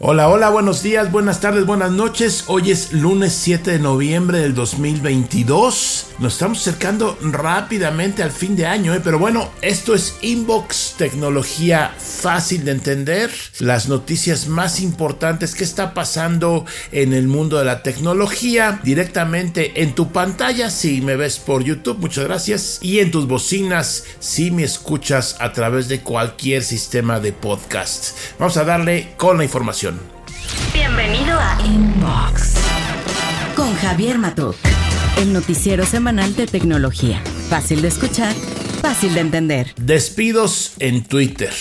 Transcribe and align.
Hola, 0.00 0.28
hola, 0.28 0.50
buenos 0.50 0.82
días, 0.82 1.12
buenas 1.12 1.40
tardes, 1.40 1.66
buenas 1.66 1.92
noches. 1.92 2.46
Hoy 2.48 2.72
es 2.72 2.92
lunes 2.92 3.32
7 3.32 3.70
de 3.70 3.78
noviembre 3.78 4.40
del 4.40 4.52
2022. 4.52 6.06
Nos 6.18 6.32
estamos 6.32 6.58
acercando 6.58 7.16
rápidamente 7.22 8.24
al 8.24 8.32
fin 8.32 8.56
de 8.56 8.66
año, 8.66 8.92
¿eh? 8.92 9.00
pero 9.02 9.20
bueno, 9.20 9.52
esto 9.62 9.94
es 9.94 10.16
Inbox, 10.20 10.94
tecnología 10.98 11.94
fácil 11.96 12.64
de 12.64 12.72
entender, 12.72 13.30
las 13.60 13.88
noticias 13.88 14.48
más 14.48 14.80
importantes 14.80 15.54
que 15.54 15.62
está 15.62 15.94
pasando 15.94 16.64
en 16.90 17.12
el 17.12 17.28
mundo 17.28 17.58
de 17.58 17.64
la 17.64 17.84
tecnología 17.84 18.80
directamente 18.82 19.80
en 19.80 19.94
tu 19.94 20.10
pantalla 20.10 20.70
si 20.70 21.02
me 21.02 21.14
ves 21.14 21.38
por 21.38 21.62
YouTube, 21.62 21.98
muchas 21.98 22.24
gracias, 22.24 22.78
y 22.82 22.98
en 22.98 23.12
tus 23.12 23.28
bocinas 23.28 24.04
si 24.18 24.50
me 24.50 24.64
escuchas 24.64 25.36
a 25.38 25.52
través 25.52 25.86
de 25.86 26.00
cualquier 26.00 26.64
sistema 26.64 27.20
de 27.20 27.32
podcast. 27.32 28.16
Vamos 28.40 28.56
a 28.56 28.64
darle 28.64 29.14
con 29.16 29.38
la 29.38 29.44
información. 29.44 29.83
Bienvenido 30.72 31.38
a 31.38 31.58
Inbox 31.62 32.54
con 33.54 33.74
Javier 33.74 34.16
Matuk, 34.16 34.56
el 35.18 35.34
noticiero 35.34 35.84
semanal 35.84 36.34
de 36.36 36.46
tecnología. 36.46 37.22
Fácil 37.50 37.82
de 37.82 37.88
escuchar, 37.88 38.34
fácil 38.80 39.12
de 39.12 39.20
entender. 39.20 39.74
Despidos 39.76 40.72
en 40.78 41.04
Twitter. 41.04 41.52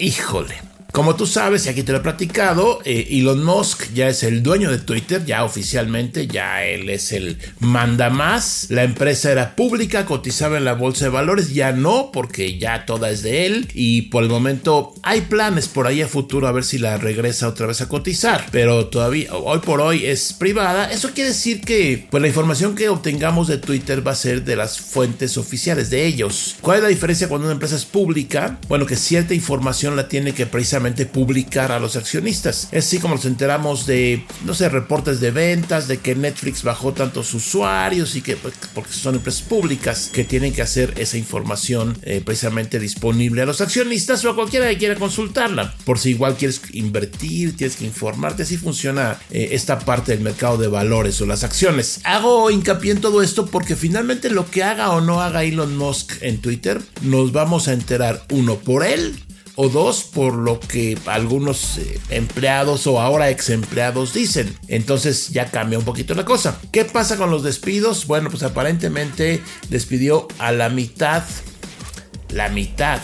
Híjole. 0.00 0.69
Como 0.92 1.14
tú 1.14 1.26
sabes, 1.26 1.66
y 1.66 1.68
aquí 1.68 1.84
te 1.84 1.92
lo 1.92 1.98
he 1.98 2.02
platicado, 2.02 2.80
eh, 2.84 3.06
Elon 3.10 3.44
Musk 3.44 3.92
ya 3.94 4.08
es 4.08 4.24
el 4.24 4.42
dueño 4.42 4.72
de 4.72 4.78
Twitter, 4.78 5.24
ya 5.24 5.44
oficialmente, 5.44 6.26
ya 6.26 6.64
él 6.64 6.90
es 6.90 7.12
el 7.12 7.38
manda 7.60 8.10
más. 8.10 8.66
La 8.70 8.82
empresa 8.82 9.30
era 9.30 9.54
pública, 9.54 10.04
cotizaba 10.04 10.58
en 10.58 10.64
la 10.64 10.72
bolsa 10.74 11.04
de 11.04 11.10
valores, 11.10 11.54
ya 11.54 11.70
no, 11.70 12.10
porque 12.12 12.58
ya 12.58 12.86
toda 12.86 13.10
es 13.10 13.22
de 13.22 13.46
él. 13.46 13.68
Y 13.72 14.02
por 14.02 14.24
el 14.24 14.28
momento 14.28 14.92
hay 15.02 15.20
planes 15.22 15.68
por 15.68 15.86
ahí 15.86 16.02
a 16.02 16.08
futuro 16.08 16.48
a 16.48 16.52
ver 16.52 16.64
si 16.64 16.78
la 16.78 16.96
regresa 16.98 17.46
otra 17.46 17.68
vez 17.68 17.80
a 17.82 17.88
cotizar. 17.88 18.46
Pero 18.50 18.86
todavía, 18.86 19.32
hoy 19.34 19.60
por 19.60 19.80
hoy 19.80 20.06
es 20.06 20.32
privada. 20.32 20.90
Eso 20.90 21.10
quiere 21.14 21.30
decir 21.30 21.60
que 21.60 22.08
pues, 22.10 22.20
la 22.20 22.28
información 22.28 22.74
que 22.74 22.88
obtengamos 22.88 23.46
de 23.46 23.58
Twitter 23.58 24.06
va 24.06 24.12
a 24.12 24.16
ser 24.16 24.44
de 24.44 24.56
las 24.56 24.80
fuentes 24.80 25.36
oficiales 25.38 25.88
de 25.90 26.04
ellos. 26.04 26.56
¿Cuál 26.60 26.78
es 26.78 26.82
la 26.82 26.88
diferencia 26.88 27.28
cuando 27.28 27.46
una 27.46 27.54
empresa 27.54 27.76
es 27.76 27.84
pública? 27.84 28.58
Bueno, 28.68 28.86
que 28.86 28.96
cierta 28.96 29.34
información 29.34 29.94
la 29.94 30.08
tiene 30.08 30.32
que 30.32 30.46
precisamente 30.46 30.79
publicar 31.12 31.72
a 31.72 31.78
los 31.78 31.96
accionistas. 31.96 32.68
Es 32.72 32.86
así 32.86 32.98
como 32.98 33.14
nos 33.14 33.24
enteramos 33.24 33.86
de, 33.86 34.24
no 34.44 34.54
sé, 34.54 34.68
reportes 34.68 35.20
de 35.20 35.30
ventas, 35.30 35.88
de 35.88 35.98
que 35.98 36.14
Netflix 36.14 36.62
bajó 36.62 36.92
tantos 36.92 37.34
usuarios 37.34 38.16
y 38.16 38.22
que, 38.22 38.36
pues, 38.36 38.54
porque 38.74 38.92
son 38.92 39.16
empresas 39.16 39.42
públicas 39.42 40.10
que 40.12 40.24
tienen 40.24 40.52
que 40.52 40.62
hacer 40.62 40.94
esa 40.96 41.18
información 41.18 41.96
eh, 42.02 42.22
precisamente 42.24 42.78
disponible 42.78 43.42
a 43.42 43.46
los 43.46 43.60
accionistas 43.60 44.24
o 44.24 44.30
a 44.30 44.34
cualquiera 44.34 44.68
que 44.68 44.78
quiera 44.78 44.96
consultarla. 44.96 45.74
Por 45.84 45.98
si 45.98 46.10
igual 46.10 46.36
quieres 46.36 46.60
invertir, 46.72 47.56
tienes 47.56 47.76
que 47.76 47.84
informarte, 47.84 48.42
así 48.42 48.56
funciona 48.56 49.18
eh, 49.30 49.50
esta 49.52 49.78
parte 49.78 50.12
del 50.12 50.20
mercado 50.22 50.58
de 50.58 50.68
valores 50.68 51.20
o 51.20 51.26
las 51.26 51.44
acciones. 51.44 52.00
Hago 52.04 52.50
hincapié 52.50 52.92
en 52.92 53.00
todo 53.00 53.22
esto 53.22 53.46
porque 53.46 53.76
finalmente 53.76 54.30
lo 54.30 54.50
que 54.50 54.62
haga 54.62 54.90
o 54.90 55.00
no 55.00 55.20
haga 55.20 55.44
Elon 55.44 55.76
Musk 55.76 56.22
en 56.22 56.40
Twitter, 56.40 56.80
nos 57.02 57.32
vamos 57.32 57.68
a 57.68 57.72
enterar 57.72 58.24
uno 58.30 58.56
por 58.56 58.84
él 58.84 59.18
o 59.62 59.68
dos 59.68 60.04
por 60.04 60.36
lo 60.36 60.58
que 60.58 60.96
algunos 61.04 61.76
eh, 61.76 62.00
empleados 62.08 62.86
o 62.86 62.98
ahora 62.98 63.28
ex 63.28 63.50
empleados 63.50 64.14
dicen. 64.14 64.56
Entonces 64.68 65.28
ya 65.28 65.50
cambia 65.50 65.78
un 65.78 65.84
poquito 65.84 66.14
la 66.14 66.24
cosa. 66.24 66.58
¿Qué 66.72 66.86
pasa 66.86 67.18
con 67.18 67.30
los 67.30 67.42
despidos? 67.42 68.06
Bueno, 68.06 68.30
pues 68.30 68.42
aparentemente 68.42 69.42
despidió 69.68 70.28
a 70.38 70.50
la 70.52 70.70
mitad, 70.70 71.24
la 72.30 72.48
mitad 72.48 73.02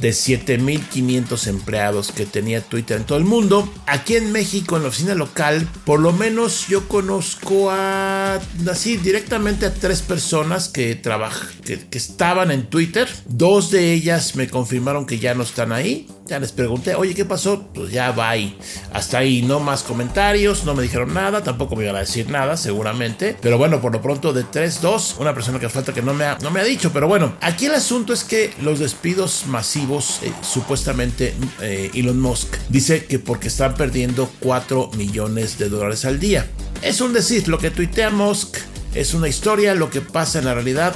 de 0.00 0.12
7500 0.12 1.46
empleados 1.46 2.12
que 2.12 2.26
tenía 2.26 2.60
Twitter 2.60 2.98
en 2.98 3.04
todo 3.04 3.18
el 3.18 3.24
mundo. 3.24 3.68
Aquí 3.86 4.16
en 4.16 4.32
México, 4.32 4.76
en 4.76 4.82
la 4.82 4.88
oficina 4.88 5.14
local, 5.14 5.68
por 5.84 6.00
lo 6.00 6.12
menos 6.12 6.68
yo 6.68 6.88
conozco 6.88 7.70
a 7.70 8.40
así 8.70 8.96
directamente 8.96 9.66
a 9.66 9.74
tres 9.74 10.02
personas 10.02 10.68
que 10.68 10.94
trabajan, 10.94 11.48
que, 11.64 11.78
que 11.78 11.98
estaban 11.98 12.50
en 12.50 12.66
Twitter. 12.66 13.08
Dos 13.26 13.70
de 13.70 13.92
ellas 13.92 14.36
me 14.36 14.48
confirmaron 14.48 15.06
que 15.06 15.18
ya 15.18 15.34
no 15.34 15.42
están 15.42 15.72
ahí. 15.72 16.08
Ya 16.26 16.40
les 16.40 16.50
pregunté, 16.50 16.96
oye, 16.96 17.14
¿qué 17.14 17.24
pasó? 17.24 17.68
Pues 17.72 17.92
ya 17.92 18.10
va 18.10 18.30
ahí. 18.30 18.58
Hasta 18.92 19.18
ahí 19.18 19.42
no 19.42 19.60
más 19.60 19.84
comentarios, 19.84 20.64
no 20.64 20.74
me 20.74 20.82
dijeron 20.82 21.14
nada, 21.14 21.44
tampoco 21.44 21.76
me 21.76 21.84
iban 21.84 21.94
a 21.94 22.00
decir 22.00 22.28
nada, 22.30 22.56
seguramente. 22.56 23.36
Pero 23.40 23.58
bueno, 23.58 23.80
por 23.80 23.92
lo 23.92 24.02
pronto 24.02 24.32
de 24.32 24.42
3, 24.42 24.80
2, 24.80 25.16
una 25.20 25.34
persona 25.34 25.60
que 25.60 25.68
falta 25.68 25.94
que 25.94 26.02
no 26.02 26.14
me 26.14 26.24
ha, 26.24 26.36
no 26.42 26.50
me 26.50 26.60
ha 26.60 26.64
dicho. 26.64 26.92
Pero 26.92 27.06
bueno, 27.06 27.36
aquí 27.40 27.66
el 27.66 27.74
asunto 27.74 28.12
es 28.12 28.24
que 28.24 28.52
los 28.60 28.80
despidos 28.80 29.44
masivos, 29.46 30.20
eh, 30.22 30.32
supuestamente 30.42 31.34
eh, 31.60 31.90
Elon 31.94 32.20
Musk 32.20 32.56
dice 32.68 33.04
que 33.04 33.20
porque 33.20 33.48
están 33.48 33.74
perdiendo 33.74 34.28
4 34.40 34.90
millones 34.96 35.58
de 35.58 35.68
dólares 35.68 36.04
al 36.04 36.18
día. 36.18 36.50
Es 36.82 37.00
un 37.00 37.12
decir, 37.12 37.46
lo 37.46 37.58
que 37.58 37.70
tuitea 37.70 38.10
Musk 38.10 38.56
es 38.94 39.14
una 39.14 39.28
historia, 39.28 39.74
lo 39.74 39.90
que 39.90 40.00
pasa 40.00 40.38
en 40.38 40.46
la 40.46 40.54
realidad 40.54 40.94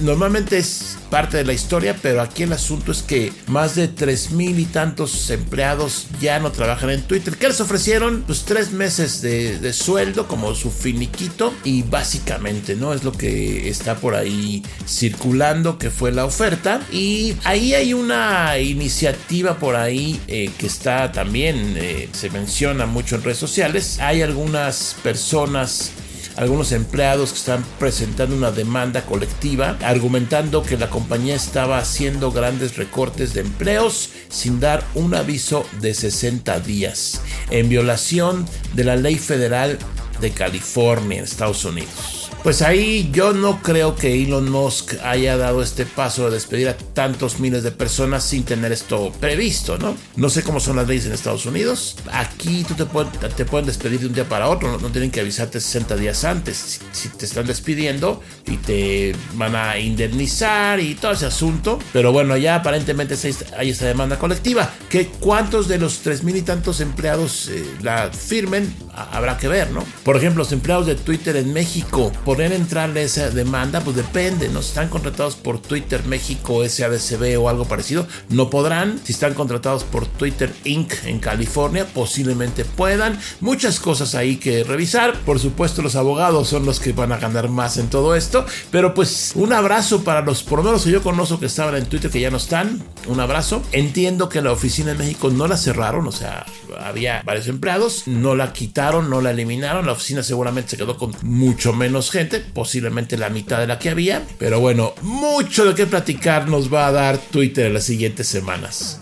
normalmente 0.00 0.58
es 0.58 0.96
parte 1.10 1.36
de 1.36 1.44
la 1.44 1.52
historia, 1.52 1.96
pero 2.00 2.20
aquí 2.20 2.42
el 2.42 2.52
asunto 2.52 2.92
es 2.92 3.02
que 3.02 3.32
más 3.46 3.74
de 3.74 3.88
tres 3.88 4.30
mil 4.30 4.58
y 4.58 4.64
tantos 4.64 5.30
empleados 5.30 6.06
ya 6.20 6.38
no 6.38 6.50
trabajan 6.50 6.90
en 6.90 7.02
Twitter. 7.02 7.36
¿Qué 7.36 7.48
les 7.48 7.60
ofrecieron? 7.60 8.24
Pues 8.26 8.44
tres 8.44 8.72
meses 8.72 9.22
de, 9.22 9.72
sueldo 9.72 10.28
como 10.28 10.54
su 10.54 10.70
finiquito 10.70 11.52
y 11.64 11.82
básicamente, 11.82 12.76
¿no? 12.76 12.92
Es 12.92 13.04
lo 13.04 13.12
que 13.12 13.68
está 13.68 13.96
por 13.96 14.14
ahí 14.14 14.62
circulando, 14.86 15.78
que 15.78 15.90
fue 15.90 16.12
la 16.12 16.24
oferta. 16.24 16.80
Y 16.92 17.36
ahí 17.44 17.74
hay 17.74 17.94
una 17.94 18.58
iniciativa 18.58 19.58
por 19.58 19.76
ahí 19.76 20.20
eh, 20.28 20.50
que 20.58 20.66
está 20.66 21.12
también, 21.12 21.74
eh, 21.76 22.08
se 22.12 22.30
menciona 22.30 22.86
mucho 22.86 23.16
en 23.16 23.22
redes 23.22 23.38
sociales. 23.38 23.98
Hay 24.00 24.22
algunas 24.22 24.96
personas 25.02 25.92
algunos 26.36 26.72
empleados 26.72 27.30
que 27.32 27.38
están 27.38 27.64
presentando 27.78 28.36
una 28.36 28.50
demanda 28.50 29.04
colectiva 29.06 29.76
argumentando 29.82 30.62
que 30.62 30.76
la 30.76 30.90
compañía 30.90 31.34
estaba 31.34 31.78
haciendo 31.78 32.32
grandes 32.32 32.76
recortes 32.76 33.34
de 33.34 33.40
empleos 33.42 34.10
sin 34.28 34.60
dar 34.60 34.84
un 34.94 35.14
aviso 35.14 35.66
de 35.80 35.94
60 35.94 36.60
días 36.60 37.20
en 37.50 37.68
violación 37.68 38.46
de 38.74 38.84
la 38.84 38.96
ley 38.96 39.16
federal 39.16 39.78
de 40.20 40.30
California 40.30 41.22
Estados 41.22 41.64
Unidos. 41.64 42.13
Pues 42.44 42.60
ahí 42.60 43.08
yo 43.10 43.32
no 43.32 43.62
creo 43.62 43.96
que 43.96 44.22
Elon 44.22 44.50
Musk 44.50 44.96
haya 45.02 45.38
dado 45.38 45.62
este 45.62 45.86
paso 45.86 46.26
de 46.26 46.32
despedir 46.32 46.68
a 46.68 46.76
tantos 46.76 47.40
miles 47.40 47.62
de 47.62 47.70
personas 47.70 48.22
sin 48.22 48.44
tener 48.44 48.70
esto 48.70 49.10
previsto, 49.18 49.78
¿no? 49.78 49.96
No 50.16 50.28
sé 50.28 50.42
cómo 50.42 50.60
son 50.60 50.76
las 50.76 50.86
leyes 50.86 51.06
en 51.06 51.12
Estados 51.12 51.46
Unidos. 51.46 51.96
Aquí 52.12 52.62
tú 52.68 52.74
te 52.74 52.84
pueden, 52.84 53.64
despedir 53.64 54.00
de 54.00 54.08
un 54.08 54.12
día 54.12 54.28
para 54.28 54.50
otro, 54.50 54.78
no, 54.78 54.90
tienen 54.90 55.10
que 55.10 55.20
avisarte 55.20 55.58
60 55.58 55.96
días 55.96 56.22
antes. 56.24 56.80
Si, 56.92 57.08
te 57.08 57.24
están 57.24 57.46
despidiendo 57.46 58.22
y 58.44 58.58
te 58.58 59.16
van 59.36 59.56
a 59.56 59.78
indemnizar 59.78 60.80
y 60.80 60.96
todo 60.96 61.12
ese 61.12 61.24
asunto. 61.24 61.78
Pero 61.94 62.12
bueno, 62.12 62.36
ya 62.36 62.56
aparentemente 62.56 63.16
hay 63.56 63.70
esta 63.70 63.86
demanda 63.86 64.18
colectiva. 64.18 64.70
Que 64.90 65.06
cuántos 65.06 65.66
de 65.66 65.78
los 65.78 66.00
tres 66.00 66.22
mil 66.22 66.36
y 66.36 66.42
tantos 66.42 66.80
empleados 66.80 67.48
eh, 67.48 67.64
la 67.80 68.10
firmen, 68.10 68.70
habrá 68.92 69.38
que 69.38 69.48
ver, 69.48 69.70
¿no? 69.70 69.82
Por 70.04 70.18
ejemplo, 70.18 70.42
los 70.42 70.52
empleados 70.52 70.86
de 70.86 70.94
Twitter 70.94 71.36
en 71.36 71.54
México, 71.54 72.12
poder 72.34 72.52
entrarle 72.52 73.04
esa 73.04 73.30
demanda, 73.30 73.80
pues 73.80 73.94
depende, 73.94 74.48
¿no? 74.48 74.60
Si 74.60 74.70
están 74.70 74.88
contratados 74.88 75.36
por 75.36 75.60
Twitter 75.60 76.04
México, 76.04 76.68
SADCB 76.68 77.40
o 77.40 77.48
algo 77.48 77.64
parecido, 77.64 78.08
no 78.28 78.50
podrán. 78.50 79.00
Si 79.04 79.12
están 79.12 79.34
contratados 79.34 79.84
por 79.84 80.06
Twitter 80.06 80.52
Inc. 80.64 80.92
en 81.04 81.20
California, 81.20 81.86
posiblemente 81.86 82.64
puedan. 82.64 83.20
Muchas 83.38 83.78
cosas 83.78 84.16
ahí 84.16 84.36
que 84.36 84.64
revisar. 84.64 85.14
Por 85.20 85.38
supuesto, 85.38 85.80
los 85.80 85.94
abogados 85.94 86.48
son 86.48 86.66
los 86.66 86.80
que 86.80 86.92
van 86.92 87.12
a 87.12 87.18
ganar 87.18 87.48
más 87.48 87.76
en 87.76 87.88
todo 87.88 88.16
esto. 88.16 88.44
Pero 88.72 88.94
pues 88.94 89.30
un 89.36 89.52
abrazo 89.52 90.02
para 90.02 90.22
los, 90.22 90.42
por 90.42 90.58
lo 90.58 90.64
menos 90.64 90.82
que 90.82 90.90
yo 90.90 91.04
conozco 91.04 91.38
que 91.38 91.46
estaban 91.46 91.76
en 91.76 91.86
Twitter, 91.86 92.10
que 92.10 92.20
ya 92.20 92.30
no 92.30 92.38
están. 92.38 92.82
Un 93.06 93.20
abrazo. 93.20 93.62
Entiendo 93.70 94.28
que 94.28 94.42
la 94.42 94.50
oficina 94.50 94.90
en 94.90 94.98
México 94.98 95.30
no 95.30 95.46
la 95.46 95.56
cerraron, 95.56 96.08
o 96.08 96.12
sea, 96.12 96.44
había 96.80 97.22
varios 97.24 97.46
empleados, 97.46 98.08
no 98.08 98.34
la 98.34 98.52
quitaron, 98.52 99.08
no 99.08 99.20
la 99.20 99.30
eliminaron. 99.30 99.86
La 99.86 99.92
oficina 99.92 100.24
seguramente 100.24 100.70
se 100.70 100.76
quedó 100.78 100.96
con 100.96 101.14
mucho 101.22 101.72
menos 101.72 102.10
gente 102.10 102.23
posiblemente 102.52 103.16
la 103.16 103.30
mitad 103.30 103.58
de 103.58 103.66
la 103.66 103.78
que 103.78 103.90
había. 103.90 104.22
Pero 104.38 104.60
bueno, 104.60 104.94
mucho 105.02 105.64
de 105.64 105.74
qué 105.74 105.86
platicar 105.86 106.48
nos 106.48 106.72
va 106.72 106.86
a 106.86 106.92
dar 106.92 107.18
Twitter 107.18 107.66
en 107.66 107.74
las 107.74 107.84
siguientes 107.84 108.26
semanas. 108.26 108.98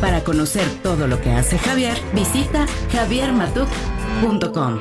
Para 0.00 0.24
conocer 0.24 0.66
todo 0.82 1.06
lo 1.06 1.20
que 1.20 1.30
hace 1.30 1.58
Javier, 1.58 1.96
visita 2.12 2.66
javiermatuk.com. 2.90 4.80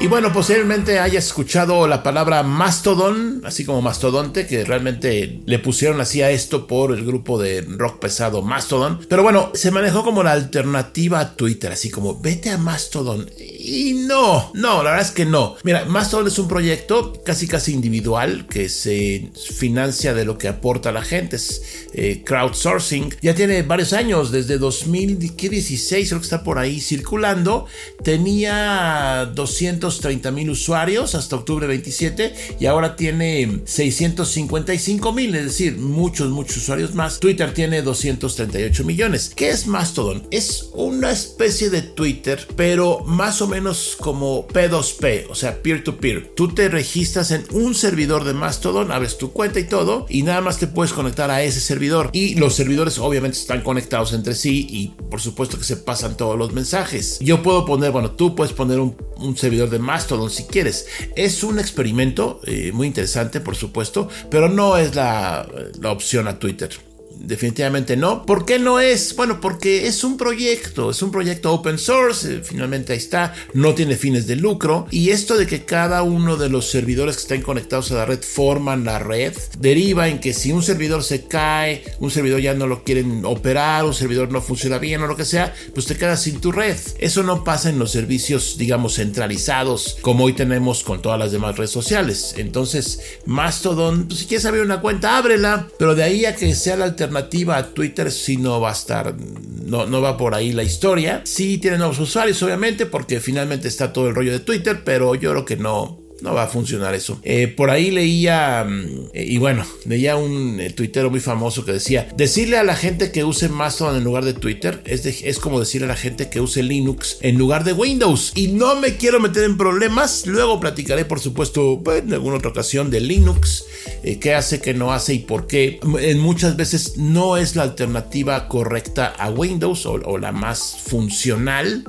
Y 0.00 0.06
bueno, 0.06 0.32
posiblemente 0.32 1.00
haya 1.00 1.18
escuchado 1.18 1.88
la 1.88 2.04
palabra 2.04 2.44
mastodon, 2.44 3.42
así 3.44 3.64
como 3.64 3.82
mastodonte, 3.82 4.46
que 4.46 4.64
realmente 4.64 5.40
le 5.44 5.58
pusieron 5.58 6.00
así 6.00 6.22
a 6.22 6.30
esto 6.30 6.68
por 6.68 6.92
el 6.92 7.04
grupo 7.04 7.36
de 7.36 7.62
rock 7.62 7.98
pesado 7.98 8.40
Mastodon. 8.40 9.00
Pero 9.08 9.24
bueno, 9.24 9.50
se 9.54 9.72
manejó 9.72 10.04
como 10.04 10.22
la 10.22 10.32
alternativa 10.32 11.18
a 11.18 11.34
Twitter, 11.34 11.72
así 11.72 11.90
como 11.90 12.20
vete 12.20 12.50
a 12.50 12.58
Mastodon 12.58 13.28
Y 13.68 13.92
no, 13.92 14.50
no, 14.54 14.82
la 14.82 14.92
verdad 14.92 15.06
es 15.06 15.12
que 15.12 15.26
no. 15.26 15.56
Mira, 15.62 15.84
Mastodon 15.84 16.26
es 16.26 16.38
un 16.38 16.48
proyecto 16.48 17.12
casi 17.22 17.46
casi 17.46 17.74
individual 17.74 18.46
que 18.46 18.70
se 18.70 19.30
financia 19.54 20.14
de 20.14 20.24
lo 20.24 20.38
que 20.38 20.48
aporta 20.48 20.90
la 20.90 21.02
gente, 21.02 21.36
es 21.36 21.84
eh, 21.92 22.22
crowdsourcing. 22.24 23.14
Ya 23.20 23.34
tiene 23.34 23.60
varios 23.62 23.92
años, 23.92 24.32
desde 24.32 24.56
2016 24.56 26.08
creo 26.08 26.20
que 26.20 26.24
está 26.24 26.42
por 26.42 26.58
ahí 26.58 26.80
circulando. 26.80 27.66
Tenía 28.02 29.30
230 29.34 30.30
mil 30.30 30.48
usuarios 30.48 31.14
hasta 31.14 31.36
octubre 31.36 31.66
27 31.66 32.56
y 32.58 32.64
ahora 32.64 32.96
tiene 32.96 33.60
655 33.66 35.12
mil, 35.12 35.34
es 35.34 35.44
decir, 35.44 35.76
muchos, 35.76 36.30
muchos 36.30 36.56
usuarios 36.56 36.94
más. 36.94 37.20
Twitter 37.20 37.52
tiene 37.52 37.82
238 37.82 38.84
millones. 38.84 39.30
¿Qué 39.36 39.50
es 39.50 39.66
Mastodon? 39.66 40.26
Es 40.30 40.70
una 40.72 41.10
especie 41.10 41.68
de 41.68 41.82
Twitter, 41.82 42.46
pero 42.56 43.00
más 43.04 43.42
o 43.42 43.46
menos 43.46 43.57
como 44.00 44.46
P2P, 44.48 45.26
o 45.30 45.34
sea, 45.34 45.62
peer-to-peer. 45.62 46.32
Tú 46.34 46.54
te 46.54 46.68
registras 46.68 47.30
en 47.30 47.44
un 47.52 47.74
servidor 47.74 48.24
de 48.24 48.34
Mastodon, 48.34 48.90
abres 48.90 49.18
tu 49.18 49.32
cuenta 49.32 49.60
y 49.60 49.64
todo, 49.64 50.06
y 50.08 50.22
nada 50.22 50.40
más 50.40 50.58
te 50.58 50.66
puedes 50.66 50.92
conectar 50.92 51.30
a 51.30 51.42
ese 51.42 51.60
servidor. 51.60 52.10
Y 52.12 52.34
los 52.36 52.54
servidores 52.54 52.98
obviamente 52.98 53.38
están 53.38 53.62
conectados 53.62 54.12
entre 54.12 54.34
sí 54.34 54.66
y 54.70 54.88
por 55.10 55.20
supuesto 55.20 55.58
que 55.58 55.64
se 55.64 55.76
pasan 55.76 56.16
todos 56.16 56.38
los 56.38 56.52
mensajes. 56.52 57.18
Yo 57.20 57.42
puedo 57.42 57.64
poner, 57.64 57.90
bueno, 57.90 58.12
tú 58.12 58.34
puedes 58.34 58.52
poner 58.52 58.80
un, 58.80 58.96
servidor 59.36 59.70
de 59.70 59.78
Mastodon 59.78 60.30
si 60.30 60.44
quieres. 60.44 60.86
Es 61.16 61.42
un 61.42 61.58
experimento 61.58 62.40
eh, 62.44 62.70
muy 62.72 62.86
interesante, 62.86 63.40
por 63.40 63.56
supuesto, 63.56 64.08
pero 64.30 64.48
no 64.48 64.76
es 64.76 64.94
la 64.94 65.46
opción 65.84 66.28
a 66.28 66.38
Twitter 66.38 66.87
definitivamente 67.20 67.96
no. 67.96 68.24
¿Por 68.24 68.44
qué 68.44 68.58
no 68.58 68.80
es? 68.80 69.14
Bueno, 69.16 69.40
porque 69.40 69.86
es 69.86 70.04
un 70.04 70.16
proyecto, 70.16 70.90
es 70.90 71.02
un 71.02 71.10
proyecto 71.10 71.52
open 71.52 71.78
source, 71.78 72.36
eh, 72.36 72.40
finalmente 72.42 72.92
ahí 72.92 72.98
está, 72.98 73.34
no 73.54 73.74
tiene 73.74 73.96
fines 73.96 74.26
de 74.26 74.36
lucro. 74.36 74.86
Y 74.90 75.10
esto 75.10 75.36
de 75.36 75.46
que 75.46 75.64
cada 75.64 76.02
uno 76.02 76.36
de 76.36 76.48
los 76.48 76.70
servidores 76.70 77.16
que 77.16 77.22
están 77.22 77.42
conectados 77.42 77.90
a 77.90 77.96
la 77.96 78.06
red 78.06 78.22
forman 78.22 78.84
la 78.84 78.98
red, 78.98 79.34
deriva 79.58 80.08
en 80.08 80.20
que 80.20 80.32
si 80.32 80.52
un 80.52 80.62
servidor 80.62 81.02
se 81.02 81.26
cae, 81.26 81.84
un 81.98 82.10
servidor 82.10 82.40
ya 82.40 82.54
no 82.54 82.66
lo 82.66 82.84
quieren 82.84 83.24
operar, 83.24 83.84
un 83.84 83.94
servidor 83.94 84.30
no 84.30 84.40
funciona 84.40 84.78
bien 84.78 85.02
o 85.02 85.06
lo 85.06 85.16
que 85.16 85.24
sea, 85.24 85.54
pues 85.74 85.86
te 85.86 85.96
quedas 85.96 86.22
sin 86.22 86.40
tu 86.40 86.52
red. 86.52 86.76
Eso 86.98 87.22
no 87.22 87.44
pasa 87.44 87.70
en 87.70 87.78
los 87.78 87.90
servicios, 87.90 88.56
digamos, 88.58 88.96
centralizados 88.96 89.96
como 90.00 90.24
hoy 90.24 90.32
tenemos 90.32 90.84
con 90.84 91.02
todas 91.02 91.18
las 91.18 91.32
demás 91.32 91.56
redes 91.56 91.70
sociales. 91.70 92.34
Entonces, 92.36 93.00
Mastodon, 93.26 94.06
pues 94.06 94.20
si 94.20 94.26
quieres 94.26 94.46
abrir 94.46 94.62
una 94.62 94.80
cuenta, 94.80 95.16
ábrela, 95.16 95.68
pero 95.78 95.94
de 95.94 96.02
ahí 96.02 96.24
a 96.24 96.34
que 96.34 96.54
sea 96.54 96.76
la 96.76 96.84
alternativa 96.86 97.07
alternativa 97.08 97.56
a 97.56 97.74
Twitter 97.74 98.10
si 98.12 98.36
no 98.36 98.60
va 98.60 98.70
a 98.70 98.72
estar, 98.72 99.14
no, 99.16 99.86
no 99.86 100.00
va 100.00 100.16
por 100.16 100.34
ahí 100.34 100.52
la 100.52 100.62
historia. 100.62 101.22
Sí 101.24 101.58
tiene 101.58 101.78
nuevos 101.78 101.98
usuarios, 101.98 102.42
obviamente, 102.42 102.86
porque 102.86 103.20
finalmente 103.20 103.68
está 103.68 103.92
todo 103.92 104.08
el 104.08 104.14
rollo 104.14 104.32
de 104.32 104.40
Twitter, 104.40 104.82
pero 104.84 105.14
yo 105.14 105.30
creo 105.30 105.44
que 105.44 105.56
no, 105.56 105.97
no 106.20 106.34
va 106.34 106.44
a 106.44 106.48
funcionar 106.48 106.94
eso. 106.94 107.20
Eh, 107.22 107.48
por 107.48 107.70
ahí 107.70 107.90
leía, 107.90 108.64
mm, 108.68 109.10
y 109.14 109.38
bueno, 109.38 109.64
leía 109.86 110.16
un 110.16 110.60
eh, 110.60 110.70
tuitero 110.70 111.10
muy 111.10 111.20
famoso 111.20 111.64
que 111.64 111.72
decía, 111.72 112.08
decirle 112.16 112.58
a 112.58 112.64
la 112.64 112.76
gente 112.76 113.12
que 113.12 113.24
use 113.24 113.48
Mastodon 113.48 113.96
en 113.96 114.04
lugar 114.04 114.24
de 114.24 114.34
Twitter 114.34 114.82
es, 114.84 115.04
es 115.06 115.38
como 115.38 115.60
decirle 115.60 115.86
a 115.86 115.88
la 115.88 115.96
gente 115.96 116.28
que 116.28 116.40
use 116.40 116.62
Linux 116.62 117.18
en 117.20 117.38
lugar 117.38 117.64
de 117.64 117.72
Windows. 117.72 118.32
Y 118.34 118.48
no 118.48 118.76
me 118.76 118.96
quiero 118.96 119.20
meter 119.20 119.44
en 119.44 119.56
problemas, 119.56 120.26
luego 120.26 120.60
platicaré 120.60 121.04
por 121.04 121.20
supuesto 121.20 121.80
en 121.96 122.12
alguna 122.12 122.36
otra 122.36 122.50
ocasión 122.50 122.90
de 122.90 123.00
Linux, 123.00 123.64
eh, 124.02 124.18
qué 124.18 124.34
hace, 124.34 124.60
qué 124.60 124.74
no 124.74 124.92
hace 124.92 125.14
y 125.14 125.18
por 125.20 125.46
qué. 125.46 125.80
En 126.00 126.18
muchas 126.18 126.56
veces 126.56 126.96
no 126.96 127.36
es 127.36 127.56
la 127.56 127.62
alternativa 127.62 128.48
correcta 128.48 129.06
a 129.06 129.30
Windows 129.30 129.86
o 129.86 130.18
la 130.18 130.32
más 130.32 130.76
funcional. 130.86 131.84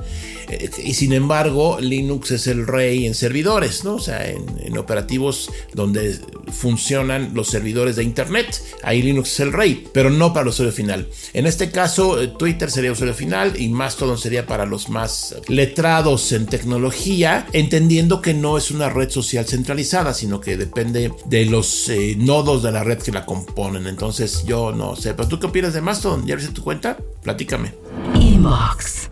Eh, 0.50 0.68
y 0.82 0.94
sin 0.94 1.12
embargo, 1.12 1.78
Linux 1.80 2.32
es 2.32 2.48
el 2.48 2.66
rey 2.66 3.06
en 3.06 3.14
servidores, 3.14 3.84
¿no? 3.84 3.94
O 3.94 4.00
sea, 4.00 4.28
en, 4.28 4.76
operativos 4.76 5.50
donde 5.74 6.18
funcionan 6.52 7.32
los 7.34 7.48
servidores 7.48 7.96
de 7.96 8.02
Internet, 8.02 8.60
ahí 8.82 9.02
Linux 9.02 9.34
es 9.34 9.40
el 9.40 9.52
rey, 9.52 9.86
pero 9.92 10.10
no 10.10 10.32
para 10.32 10.42
el 10.42 10.48
usuario 10.48 10.72
final. 10.72 11.08
En 11.34 11.46
este 11.46 11.70
caso, 11.70 12.20
eh, 12.20 12.28
Twitter 12.38 12.70
sería 12.70 12.92
usuario 12.92 13.14
final 13.14 13.60
y 13.60 13.68
Mastodon 13.68 14.18
sería 14.18 14.46
para 14.46 14.66
los 14.66 14.88
más 14.88 15.36
letrados 15.48 16.32
en 16.32 16.46
tecnología, 16.46 17.46
entendiendo 17.52 18.20
que 18.20 18.34
no 18.34 18.58
es 18.58 18.70
una 18.70 18.88
red 18.88 19.10
social 19.10 19.46
centralizada, 19.46 20.14
sino 20.14 20.40
que 20.40 20.56
depende 20.56 21.12
de 21.26 21.44
los 21.44 21.88
eh, 21.88 22.16
nodos 22.18 22.62
de 22.62 22.72
la 22.72 22.82
red 22.82 22.98
que 22.98 23.12
la 23.12 23.24
componen. 23.24 23.86
Entonces, 23.86 24.44
yo 24.44 24.72
no 24.72 24.96
sé, 24.96 25.14
pero 25.14 25.28
tú 25.28 25.38
qué 25.38 25.46
opinas 25.46 25.74
de 25.74 25.80
Mastodon? 25.80 26.26
¿Ya 26.26 26.34
viste 26.34 26.52
tu 26.52 26.64
cuenta? 26.64 26.96
Platícame. 27.22 27.72
Inbox. 28.14 29.10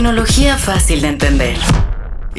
Tecnología 0.00 0.56
fácil 0.56 1.02
de 1.02 1.08
entender. 1.08 1.89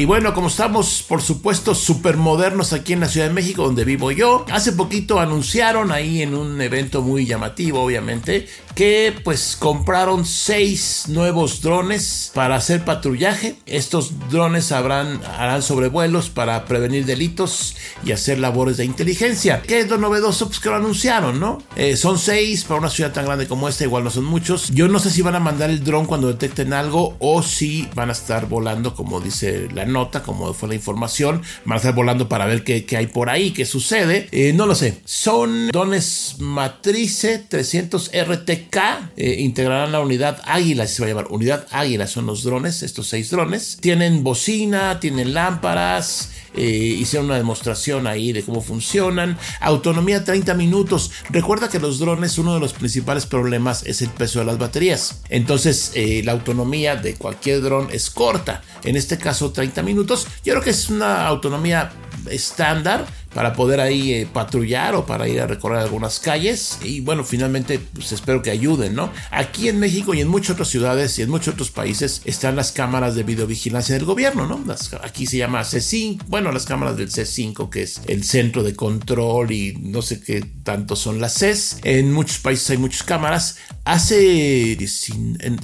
Y 0.01 0.05
bueno, 0.05 0.33
como 0.33 0.47
estamos, 0.47 1.05
por 1.07 1.21
supuesto, 1.21 1.75
súper 1.75 2.17
modernos 2.17 2.73
aquí 2.73 2.93
en 2.93 3.01
la 3.01 3.07
Ciudad 3.07 3.27
de 3.27 3.35
México, 3.35 3.65
donde 3.65 3.85
vivo 3.85 4.09
yo, 4.09 4.47
hace 4.51 4.71
poquito 4.71 5.19
anunciaron 5.19 5.91
ahí 5.91 6.23
en 6.23 6.33
un 6.33 6.59
evento 6.59 7.03
muy 7.03 7.27
llamativo, 7.27 7.83
obviamente, 7.83 8.47
que 8.73 9.13
pues 9.23 9.55
compraron 9.59 10.25
seis 10.25 11.03
nuevos 11.07 11.61
drones 11.61 12.31
para 12.33 12.55
hacer 12.55 12.83
patrullaje. 12.83 13.57
Estos 13.67 14.29
drones 14.31 14.71
habrán, 14.71 15.21
harán 15.37 15.61
sobrevuelos 15.61 16.31
para 16.31 16.65
prevenir 16.65 17.05
delitos 17.05 17.75
y 18.03 18.11
hacer 18.11 18.39
labores 18.39 18.77
de 18.77 18.85
inteligencia. 18.85 19.61
¿Qué 19.61 19.81
es 19.81 19.89
lo 19.89 19.99
novedoso? 19.99 20.47
Pues 20.47 20.59
que 20.59 20.69
lo 20.69 20.77
anunciaron, 20.77 21.39
¿no? 21.39 21.59
Eh, 21.75 21.95
son 21.95 22.17
seis 22.17 22.63
para 22.63 22.79
una 22.79 22.89
ciudad 22.89 23.11
tan 23.11 23.25
grande 23.25 23.47
como 23.47 23.69
esta, 23.69 23.83
igual 23.83 24.03
no 24.03 24.09
son 24.09 24.25
muchos. 24.25 24.69
Yo 24.69 24.87
no 24.87 24.97
sé 24.97 25.11
si 25.11 25.21
van 25.21 25.35
a 25.35 25.39
mandar 25.39 25.69
el 25.69 25.83
dron 25.83 26.07
cuando 26.07 26.27
detecten 26.27 26.73
algo 26.73 27.17
o 27.19 27.43
si 27.43 27.87
van 27.93 28.09
a 28.09 28.13
estar 28.13 28.47
volando, 28.47 28.95
como 28.95 29.19
dice 29.19 29.67
la 29.75 29.85
nota, 29.91 30.23
como 30.23 30.53
fue 30.53 30.69
la 30.69 30.75
información. 30.75 31.41
Van 31.65 31.75
a 31.75 31.77
estar 31.77 31.93
volando 31.93 32.29
para 32.29 32.45
ver 32.45 32.63
qué, 32.63 32.85
hay 32.97 33.07
por 33.07 33.29
ahí, 33.29 33.51
qué 33.51 33.65
sucede. 33.65 34.27
Eh, 34.31 34.53
no 34.53 34.65
lo 34.65 34.75
sé. 34.75 35.01
Son 35.05 35.67
drones 35.67 36.35
Matrice 36.39 37.39
300 37.39 38.11
RT 38.13 38.69
K 38.69 39.11
eh, 39.17 39.37
integrarán 39.39 39.91
la 39.91 39.99
unidad 39.99 40.41
Águila, 40.45 40.87
se 40.87 41.01
va 41.01 41.07
a 41.07 41.09
llamar. 41.09 41.27
Unidad 41.29 41.67
Águila 41.71 42.07
son 42.07 42.25
los 42.25 42.43
drones, 42.43 42.83
estos 42.83 43.07
seis 43.07 43.29
drones. 43.29 43.77
Tienen 43.81 44.23
bocina, 44.23 44.99
tienen 44.99 45.33
lámparas. 45.33 46.31
Eh, 46.53 46.97
hicieron 46.99 47.27
una 47.27 47.37
demostración 47.37 48.07
ahí 48.07 48.31
de 48.33 48.43
cómo 48.43 48.61
funcionan. 48.61 49.37
Autonomía 49.59 50.23
30 50.23 50.53
minutos. 50.53 51.11
Recuerda 51.29 51.69
que 51.69 51.79
los 51.79 51.99
drones, 51.99 52.37
uno 52.37 52.53
de 52.53 52.59
los 52.59 52.73
principales 52.73 53.25
problemas 53.25 53.83
es 53.85 54.01
el 54.01 54.09
peso 54.09 54.39
de 54.39 54.45
las 54.45 54.57
baterías. 54.57 55.21
Entonces, 55.29 55.91
eh, 55.95 56.21
la 56.23 56.33
autonomía 56.33 56.95
de 56.95 57.15
cualquier 57.15 57.61
dron 57.61 57.87
es 57.91 58.09
corta. 58.09 58.61
En 58.83 58.95
este 58.95 59.17
caso, 59.17 59.51
30 59.51 59.81
minutos. 59.83 60.27
Yo 60.43 60.53
creo 60.53 60.63
que 60.63 60.71
es 60.71 60.89
una 60.89 61.27
autonomía 61.27 61.91
estándar 62.29 63.07
para 63.33 63.53
poder 63.53 63.79
ahí 63.79 64.13
eh, 64.13 64.27
patrullar 64.31 64.95
o 64.95 65.05
para 65.05 65.27
ir 65.27 65.41
a 65.41 65.47
recorrer 65.47 65.79
algunas 65.79 66.19
calles. 66.19 66.79
Y 66.83 67.01
bueno 67.01 67.23
finalmente 67.23 67.79
pues 67.93 68.11
espero 68.11 68.41
que 68.41 68.51
ayuden 68.51 68.95
no 68.95 69.11
aquí 69.31 69.69
en 69.69 69.79
México 69.79 70.13
y 70.13 70.21
en 70.21 70.27
muchas 70.27 70.51
otras 70.51 70.67
ciudades 70.67 71.17
y 71.19 71.21
en 71.21 71.29
muchos 71.29 71.53
otros 71.53 71.71
países 71.71 72.21
están 72.25 72.55
las 72.55 72.71
cámaras 72.71 73.15
de 73.15 73.23
videovigilancia 73.23 73.95
del 73.95 74.05
gobierno 74.05 74.47
no 74.47 74.61
aquí 75.03 75.25
se 75.25 75.37
llama 75.37 75.61
C5 75.61 76.23
bueno 76.27 76.51
las 76.51 76.65
cámaras 76.65 76.97
del 76.97 77.09
C5 77.09 77.69
que 77.69 77.83
es 77.83 78.01
el 78.07 78.23
centro 78.23 78.63
de 78.63 78.75
control 78.75 79.51
y 79.51 79.73
no 79.79 80.01
sé 80.01 80.21
qué 80.21 80.43
tanto 80.63 80.95
son 80.95 81.19
las 81.19 81.33
CES 81.35 81.79
en 81.83 82.11
muchos 82.11 82.39
países 82.39 82.69
hay 82.69 82.77
muchas 82.77 83.03
cámaras. 83.03 83.57
Hace 83.83 84.77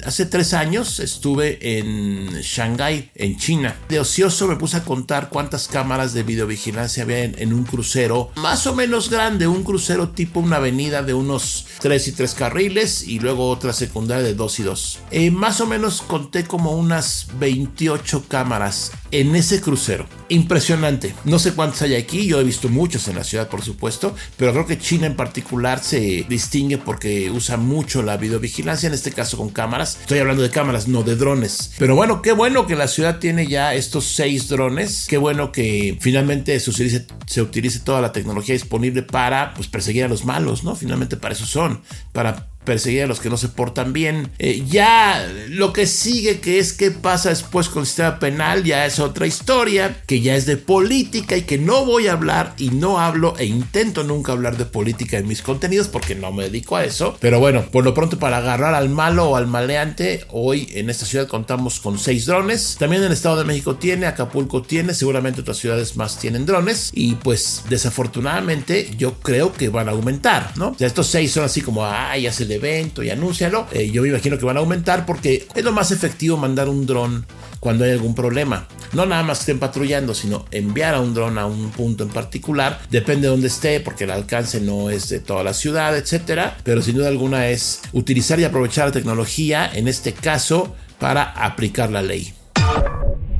hace 0.06 0.26
tres 0.26 0.54
años 0.54 1.00
estuve 1.00 1.80
en 1.80 2.30
Shanghái 2.42 3.12
en 3.16 3.38
China. 3.38 3.76
De 3.90 4.00
ocioso 4.00 4.48
me 4.48 4.56
puse 4.56 4.78
a 4.78 4.84
contar 4.84 5.30
cuántas 5.30 5.68
cámaras 5.68 6.14
de 6.14 6.24
videovigilancia 6.24 7.04
había 7.04 7.24
en, 7.24 7.54
un 7.58 7.66
crucero 7.66 8.32
más 8.36 8.68
o 8.68 8.76
menos 8.76 9.10
grande, 9.10 9.48
un 9.48 9.64
crucero 9.64 10.10
tipo 10.10 10.40
una 10.40 10.58
avenida 10.58 11.04
de 11.04 11.14
unos 11.14 11.66
3 11.80 12.08
y 12.08 12.12
3 12.14 12.34
carriles 12.34 13.04
y 13.08 13.20
luego 13.20 13.50
otra 13.50 13.74
secundaria 13.74 14.24
de 14.24 14.34
2 14.34 14.60
y 14.60 14.64
2. 14.64 15.00
Eh, 15.12 15.32
más 15.32 15.62
o 15.62 15.68
menos 15.68 16.02
conté 16.02 16.46
como 16.46 16.72
unas 16.72 17.28
28 17.40 18.26
cámaras 18.28 18.92
en 19.12 19.36
ese 19.36 19.62
crucero. 19.62 20.06
Impresionante. 20.30 21.16
No 21.24 21.40
sé 21.40 21.54
cuántos 21.54 21.82
hay 21.82 21.96
aquí, 21.96 22.28
yo 22.28 22.40
he 22.40 22.44
visto 22.44 22.70
muchos 22.70 23.08
en 23.08 23.16
la 23.16 23.24
ciudad 23.24 23.48
por 23.50 23.64
supuesto, 23.64 24.16
pero 24.38 24.52
creo 24.52 24.66
que 24.66 24.78
China 24.78 25.08
en 25.08 25.16
particular 25.16 25.84
se 25.84 26.26
distingue 26.28 26.78
porque 26.78 27.32
usa 27.32 27.58
mucho 27.58 28.04
la 28.04 28.18
videovigilancia, 28.18 28.88
en 28.88 28.94
este 28.94 29.12
caso 29.12 29.38
con 29.38 29.50
cámaras. 29.50 29.98
Estoy 30.02 30.20
hablando 30.20 30.44
de 30.44 30.50
cámaras, 30.50 30.88
no 30.88 31.04
de 31.04 31.16
drones. 31.16 31.72
Pero 31.78 31.96
bueno, 31.96 32.22
qué 32.22 32.32
bueno 32.32 32.68
que 32.68 32.76
la 32.76 32.88
ciudad 32.88 33.20
tiene 33.20 33.48
ya 33.48 33.74
estos 33.74 34.06
seis 34.06 34.48
drones. 34.48 35.06
Qué 35.08 35.18
bueno 35.18 35.52
que 35.52 35.98
finalmente 36.00 36.60
se 36.60 36.70
utilice, 36.70 37.06
utilice 37.48 37.80
toda 37.80 38.02
la 38.02 38.12
tecnología 38.12 38.54
disponible 38.54 39.02
para 39.04 39.54
pues, 39.54 39.68
perseguir 39.68 40.04
a 40.04 40.08
los 40.08 40.26
malos, 40.26 40.64
¿no? 40.64 40.76
Finalmente 40.76 41.18
para 41.18 41.34
eso 41.34 41.46
son, 41.46 41.82
para 42.14 42.48
perseguir 42.68 43.04
a 43.04 43.08
los 43.08 43.22
que 43.22 43.30
no 43.30 43.38
se 43.38 43.48
portan 43.48 43.94
bien. 43.94 44.30
Eh, 44.40 44.66
ya 44.68 45.26
lo 45.48 45.72
que 45.72 45.88
sigue, 45.88 46.42
que 46.42 46.60
es 46.60 46.74
qué 46.74 46.92
pasa 46.92 47.30
después 47.30 47.70
con 47.70 47.84
el 47.84 47.88
sistema 47.88 48.20
penal, 48.20 48.66
ya 48.66 48.86
es 48.86 49.00
otra 49.00 49.26
historia, 49.26 50.04
que 50.06 50.20
ya 50.20 50.36
es 50.36 50.46
de 50.46 50.58
política 50.58 51.38
y 51.38 51.44
que 51.44 51.58
no 51.58 51.86
voy 51.86 52.08
a 52.08 52.12
hablar 52.12 52.54
y 52.58 52.72
no 52.72 53.00
hablo 53.00 53.36
e 53.38 53.46
intento 53.46 54.04
nunca 54.04 54.34
hablar 54.34 54.58
de 54.58 54.66
política 54.66 55.18
en 55.18 55.30
mis 55.30 55.42
contenidos 55.42 55.88
porque 55.88 56.14
no 56.14 56.34
me 56.34 56.44
dedico 56.44 56.76
a 56.76 56.84
eso. 56.84 57.16
Pero 57.22 57.40
bueno, 57.40 57.66
por 57.72 57.86
lo 57.86 57.94
pronto 57.94 58.20
para 58.20 58.38
agarrar 58.38 58.74
al 58.74 58.90
malo 58.90 59.30
o 59.30 59.36
al 59.38 59.48
maleante, 59.48 60.26
hoy 60.30 60.68
en 60.74 60.90
esta 60.90 61.06
ciudad 61.06 61.28
contamos 61.28 61.80
con 61.80 61.98
seis 61.98 62.26
drones. 62.26 62.76
También 62.78 63.02
el 63.02 63.14
Estado 63.14 63.38
de 63.38 63.46
México 63.46 63.78
tiene, 63.78 64.08
Acapulco 64.08 64.62
tiene, 64.62 64.94
seguramente 64.94 65.40
otras 65.40 65.58
ciudades 65.58 65.96
más 65.96 66.20
tienen 66.20 66.46
drones 66.46 66.92
y 66.94 67.16
pues 67.16 67.64
desafortunadamente 67.70 68.94
yo 68.98 69.14
creo 69.22 69.54
que 69.54 69.70
van 69.70 69.88
a 69.88 69.92
aumentar, 69.92 70.52
¿no? 70.58 70.70
O 70.70 70.76
sea, 70.78 70.88
estos 70.88 71.08
seis 71.08 71.32
son 71.32 71.46
así 71.46 71.62
como, 71.62 71.86
ay, 71.86 72.28
hace 72.28 72.44
el 72.44 72.57
evento 72.58 73.02
y 73.04 73.10
anúncialo. 73.10 73.68
Eh, 73.72 73.90
yo 73.92 74.02
me 74.02 74.10
imagino 74.10 74.38
que 74.38 74.46
van 74.46 74.58
a 74.58 74.60
aumentar 74.60 75.06
porque 75.06 75.48
es 75.56 75.64
lo 75.64 75.72
más 75.72 75.92
efectivo 75.92 76.38
mandar 76.38 76.70
un 76.70 76.86
dron 76.86 77.26
cuando 77.60 77.86
hay 77.86 77.92
algún 77.92 78.16
problema. 78.16 78.68
No 78.94 79.06
nada 79.06 79.24
más 79.24 79.42
estén 79.42 79.60
patrullando, 79.60 80.14
sino 80.14 80.46
enviar 80.52 80.96
a 80.96 81.02
un 81.02 81.14
dron 81.14 81.38
a 81.38 81.46
un 81.46 81.72
punto 81.72 82.04
en 82.04 82.10
particular. 82.10 82.80
Depende 82.90 83.24
de 83.24 83.32
dónde 83.32 83.48
esté, 83.48 83.80
porque 83.80 84.06
el 84.06 84.12
alcance 84.12 84.62
no 84.62 84.90
es 84.90 85.10
de 85.10 85.20
toda 85.20 85.44
la 85.44 85.54
ciudad, 85.54 85.98
etcétera. 85.98 86.58
Pero 86.64 86.82
sin 86.82 86.96
duda 86.96 87.08
alguna 87.08 87.50
es 87.50 87.82
utilizar 87.94 88.40
y 88.40 88.44
aprovechar 88.44 88.88
la 88.88 88.92
tecnología, 88.92 89.70
en 89.74 89.88
este 89.88 90.14
caso, 90.14 90.76
para 91.00 91.24
aplicar 91.24 91.92
la 91.92 92.02
ley. 92.02 92.34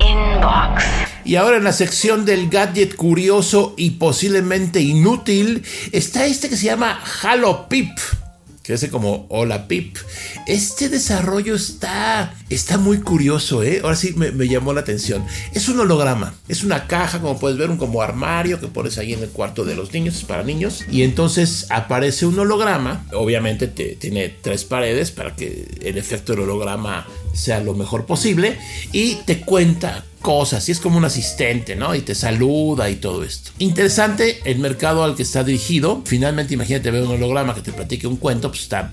Inbox. 0.00 0.84
Y 1.24 1.36
ahora 1.36 1.58
en 1.58 1.64
la 1.64 1.72
sección 1.72 2.24
del 2.24 2.48
gadget 2.48 2.96
curioso 2.96 3.74
y 3.76 3.90
posiblemente 3.92 4.80
inútil 4.80 5.62
está 5.92 6.24
este 6.24 6.48
que 6.48 6.56
se 6.56 6.64
llama 6.66 7.02
Halo 7.22 7.68
Pip 7.68 7.90
que 8.68 8.74
hace 8.74 8.90
como 8.90 9.24
hola 9.30 9.66
pip. 9.66 9.96
Este 10.46 10.90
desarrollo 10.90 11.54
está, 11.54 12.34
está 12.50 12.76
muy 12.76 12.98
curioso, 12.98 13.62
¿eh? 13.62 13.80
Ahora 13.82 13.96
sí 13.96 14.12
me, 14.14 14.46
llamó 14.46 14.74
la 14.74 14.80
atención. 14.80 15.24
Es 15.54 15.70
un 15.70 15.80
holograma, 15.80 16.34
es 16.48 16.62
una 16.64 16.86
caja, 16.86 17.18
como 17.18 17.40
puedes 17.40 17.56
ver, 17.56 17.70
un 17.70 17.78
como 17.78 18.02
armario 18.02 18.60
que 18.60 18.66
pones 18.66 18.98
ahí 18.98 19.14
en 19.14 19.22
el 19.22 19.30
cuarto 19.30 19.64
de 19.64 19.74
los 19.74 19.94
niños, 19.94 20.16
es 20.16 20.24
para 20.24 20.42
niños. 20.42 20.84
Y 20.92 21.00
entonces 21.00 21.64
aparece 21.70 22.26
un 22.26 22.38
holograma, 22.38 23.06
obviamente 23.14 23.68
te, 23.68 23.96
tiene 23.96 24.28
tres 24.28 24.64
paredes 24.64 25.12
para 25.12 25.34
que 25.34 25.66
el 25.80 25.96
efecto 25.96 26.34
del 26.34 26.42
holograma 26.42 27.06
sea 27.38 27.60
lo 27.60 27.74
mejor 27.74 28.06
posible 28.06 28.58
y 28.92 29.16
te 29.26 29.40
cuenta 29.40 30.04
cosas 30.20 30.68
y 30.68 30.72
es 30.72 30.80
como 30.80 30.98
un 30.98 31.04
asistente, 31.04 31.76
¿no? 31.76 31.94
Y 31.94 32.00
te 32.00 32.14
saluda 32.14 32.90
y 32.90 32.96
todo 32.96 33.24
esto. 33.24 33.52
Interesante 33.58 34.40
el 34.44 34.58
mercado 34.58 35.04
al 35.04 35.14
que 35.14 35.22
está 35.22 35.44
dirigido. 35.44 36.02
Finalmente, 36.04 36.54
imagínate 36.54 36.90
ver 36.90 37.02
un 37.02 37.12
holograma 37.12 37.54
que 37.54 37.62
te 37.62 37.72
platique 37.72 38.06
un 38.06 38.16
cuento, 38.16 38.48
pues 38.48 38.62
está 38.62 38.92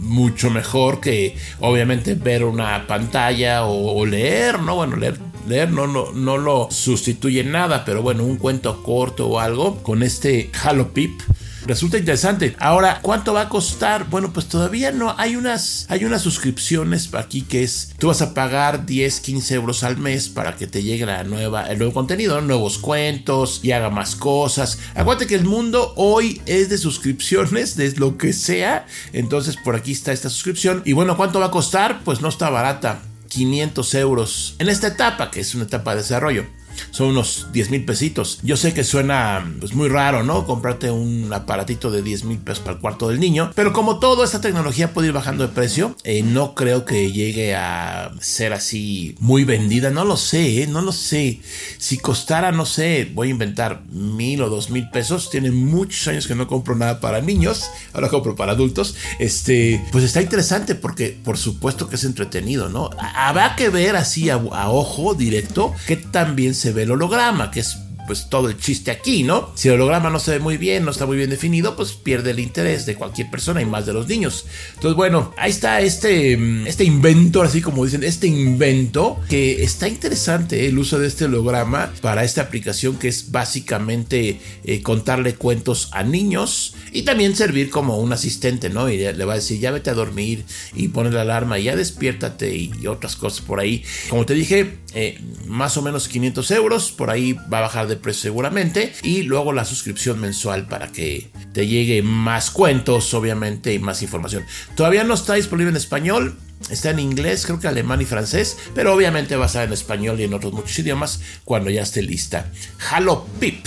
mucho 0.00 0.50
mejor 0.50 1.00
que 1.00 1.34
obviamente 1.60 2.14
ver 2.14 2.44
una 2.44 2.86
pantalla 2.86 3.64
o, 3.64 4.04
leer, 4.04 4.60
¿no? 4.60 4.76
Bueno, 4.76 4.96
leer 4.96 5.18
leer 5.48 5.70
no, 5.70 5.86
no, 5.86 6.12
no 6.12 6.38
lo 6.38 6.68
sustituye 6.70 7.44
nada, 7.44 7.84
pero 7.84 8.02
bueno, 8.02 8.24
un 8.24 8.36
cuento 8.36 8.82
corto 8.82 9.28
o 9.28 9.40
algo 9.40 9.82
con 9.82 10.02
este 10.02 10.50
Halo 10.62 10.92
Pip 10.94 11.20
Resulta 11.66 11.96
interesante. 11.96 12.54
Ahora, 12.60 12.98
¿cuánto 13.00 13.32
va 13.32 13.42
a 13.42 13.48
costar? 13.48 14.10
Bueno, 14.10 14.34
pues 14.34 14.46
todavía 14.46 14.92
no. 14.92 15.14
Hay 15.16 15.34
unas, 15.34 15.86
hay 15.88 16.04
unas 16.04 16.20
suscripciones 16.20 17.14
aquí 17.14 17.40
que 17.40 17.62
es, 17.62 17.94
tú 17.98 18.08
vas 18.08 18.20
a 18.20 18.34
pagar 18.34 18.84
10, 18.84 19.20
15 19.20 19.54
euros 19.54 19.82
al 19.82 19.96
mes 19.96 20.28
para 20.28 20.56
que 20.56 20.66
te 20.66 20.82
llegue 20.82 21.06
la 21.06 21.24
nueva, 21.24 21.70
el 21.70 21.78
nuevo 21.78 21.94
contenido, 21.94 22.38
nuevos 22.42 22.76
cuentos 22.76 23.60
y 23.62 23.72
haga 23.72 23.88
más 23.88 24.14
cosas. 24.14 24.78
Acuérdate 24.94 25.26
que 25.26 25.36
el 25.36 25.44
mundo 25.44 25.94
hoy 25.96 26.42
es 26.44 26.68
de 26.68 26.76
suscripciones, 26.76 27.76
de 27.76 27.92
lo 27.92 28.18
que 28.18 28.34
sea. 28.34 28.86
Entonces, 29.14 29.56
por 29.56 29.74
aquí 29.74 29.92
está 29.92 30.12
esta 30.12 30.28
suscripción. 30.28 30.82
Y 30.84 30.92
bueno, 30.92 31.16
¿cuánto 31.16 31.40
va 31.40 31.46
a 31.46 31.50
costar? 31.50 32.02
Pues 32.04 32.20
no 32.20 32.28
está 32.28 32.50
barata. 32.50 33.00
500 33.28 33.94
euros 33.94 34.54
en 34.58 34.68
esta 34.68 34.88
etapa, 34.88 35.30
que 35.30 35.40
es 35.40 35.54
una 35.54 35.64
etapa 35.64 35.92
de 35.92 36.02
desarrollo 36.02 36.44
son 36.90 37.08
unos 37.08 37.48
10 37.52 37.70
mil 37.70 37.84
pesitos. 37.84 38.40
Yo 38.42 38.56
sé 38.56 38.74
que 38.74 38.84
suena 38.84 39.44
pues, 39.60 39.74
muy 39.74 39.88
raro, 39.88 40.22
¿no? 40.22 40.46
Comprarte 40.46 40.90
un 40.90 41.32
aparatito 41.32 41.90
de 41.90 42.02
10 42.02 42.24
mil 42.24 42.38
pesos 42.38 42.60
para 42.60 42.76
el 42.76 42.80
cuarto 42.80 43.08
del 43.08 43.20
niño, 43.20 43.50
pero 43.54 43.72
como 43.72 43.98
todo, 43.98 44.24
esta 44.24 44.40
tecnología 44.40 44.92
puede 44.92 45.08
ir 45.08 45.14
bajando 45.14 45.46
de 45.46 45.52
precio. 45.52 45.96
Eh, 46.04 46.22
no 46.22 46.54
creo 46.54 46.84
que 46.84 47.12
llegue 47.12 47.54
a 47.54 48.12
ser 48.20 48.52
así 48.52 49.16
muy 49.18 49.44
vendida, 49.44 49.90
no 49.90 50.04
lo 50.04 50.16
sé, 50.16 50.62
¿eh? 50.62 50.66
no 50.66 50.82
lo 50.82 50.92
sé. 50.92 51.40
Si 51.78 51.98
costara, 51.98 52.52
no 52.52 52.66
sé, 52.66 53.10
voy 53.14 53.28
a 53.28 53.30
inventar 53.30 53.82
mil 53.90 54.42
o 54.42 54.48
dos 54.48 54.70
mil 54.70 54.88
pesos, 54.90 55.30
tiene 55.30 55.50
muchos 55.50 56.06
años 56.08 56.26
que 56.26 56.34
no 56.34 56.46
compro 56.46 56.76
nada 56.76 57.00
para 57.00 57.20
niños, 57.20 57.70
ahora 57.92 58.08
compro 58.08 58.36
para 58.36 58.52
adultos. 58.52 58.94
Este, 59.18 59.84
pues 59.92 60.04
está 60.04 60.20
interesante 60.22 60.74
porque, 60.74 61.18
por 61.24 61.38
supuesto 61.38 61.88
que 61.88 61.96
es 61.96 62.04
entretenido, 62.04 62.68
¿no? 62.68 62.90
Habrá 62.98 63.56
que 63.56 63.68
ver 63.68 63.96
así 63.96 64.30
a, 64.30 64.34
a 64.34 64.70
ojo 64.70 65.14
directo 65.14 65.74
que 65.86 65.96
también 65.96 66.54
se 66.54 66.63
se 66.64 66.72
ve 66.72 66.84
el 66.84 66.92
holograma, 66.92 67.50
que 67.50 67.60
es 67.60 67.76
pues 68.06 68.28
todo 68.28 68.48
el 68.48 68.58
chiste 68.58 68.90
aquí, 68.90 69.22
¿no? 69.22 69.52
Si 69.54 69.68
el 69.68 69.74
holograma 69.74 70.10
no 70.10 70.18
se 70.18 70.32
ve 70.32 70.38
muy 70.38 70.56
bien, 70.56 70.84
no 70.84 70.90
está 70.90 71.06
muy 71.06 71.16
bien 71.16 71.30
definido, 71.30 71.76
pues 71.76 71.92
pierde 71.92 72.30
el 72.30 72.40
interés 72.40 72.86
de 72.86 72.94
cualquier 72.96 73.30
persona 73.30 73.62
y 73.62 73.66
más 73.66 73.86
de 73.86 73.92
los 73.92 74.06
niños. 74.08 74.46
Entonces, 74.74 74.96
bueno, 74.96 75.32
ahí 75.36 75.50
está 75.50 75.80
este, 75.80 76.36
mm, 76.36 76.66
este 76.66 76.84
invento, 76.84 77.42
así 77.42 77.60
como 77.60 77.84
dicen, 77.84 78.04
este 78.04 78.26
invento 78.26 79.20
que 79.28 79.62
está 79.62 79.88
interesante 79.88 80.64
¿eh? 80.64 80.68
el 80.68 80.78
uso 80.78 80.98
de 80.98 81.06
este 81.06 81.24
holograma 81.24 81.92
para 82.00 82.24
esta 82.24 82.42
aplicación 82.42 82.96
que 82.98 83.08
es 83.08 83.30
básicamente 83.30 84.40
eh, 84.64 84.82
contarle 84.82 85.34
cuentos 85.34 85.88
a 85.92 86.02
niños 86.02 86.74
y 86.92 87.02
también 87.02 87.36
servir 87.36 87.70
como 87.70 87.98
un 87.98 88.12
asistente, 88.12 88.70
¿no? 88.70 88.88
Y 88.88 88.98
le 88.98 89.24
va 89.24 89.34
a 89.34 89.36
decir, 89.36 89.58
ya 89.60 89.70
vete 89.70 89.90
a 89.90 89.94
dormir 89.94 90.44
y 90.74 90.88
pone 90.88 91.10
la 91.10 91.22
alarma 91.22 91.58
y 91.58 91.64
ya 91.64 91.76
despiértate 91.76 92.54
y 92.54 92.86
otras 92.86 93.16
cosas 93.16 93.40
por 93.40 93.60
ahí. 93.60 93.84
Como 94.08 94.26
te 94.26 94.34
dije, 94.34 94.78
eh, 94.94 95.20
más 95.46 95.76
o 95.76 95.82
menos 95.82 96.08
500 96.08 96.50
euros, 96.52 96.92
por 96.92 97.10
ahí 97.10 97.32
va 97.32 97.58
a 97.58 97.62
bajar 97.62 97.88
de 97.88 97.93
precio 97.96 98.22
seguramente. 98.22 98.92
Y 99.02 99.22
luego 99.22 99.52
la 99.52 99.64
suscripción 99.64 100.20
mensual 100.20 100.66
para 100.66 100.88
que 100.88 101.30
te 101.52 101.66
llegue 101.66 102.02
más 102.02 102.50
cuentos, 102.50 103.12
obviamente, 103.14 103.72
y 103.74 103.78
más 103.78 104.02
información. 104.02 104.44
Todavía 104.76 105.04
no 105.04 105.14
está 105.14 105.34
disponible 105.34 105.70
en 105.70 105.76
español. 105.76 106.36
Está 106.70 106.90
en 106.90 106.98
inglés, 106.98 107.44
creo 107.44 107.60
que 107.60 107.68
alemán 107.68 108.00
y 108.00 108.06
francés, 108.06 108.56
pero 108.74 108.94
obviamente 108.94 109.36
va 109.36 109.44
a 109.44 109.46
estar 109.48 109.66
en 109.66 109.72
español 109.74 110.18
y 110.18 110.24
en 110.24 110.32
otros 110.32 110.54
muchos 110.54 110.78
idiomas 110.78 111.20
cuando 111.44 111.68
ya 111.68 111.82
esté 111.82 112.00
lista. 112.00 112.50
Halo 112.90 113.26
Pip. 113.38 113.66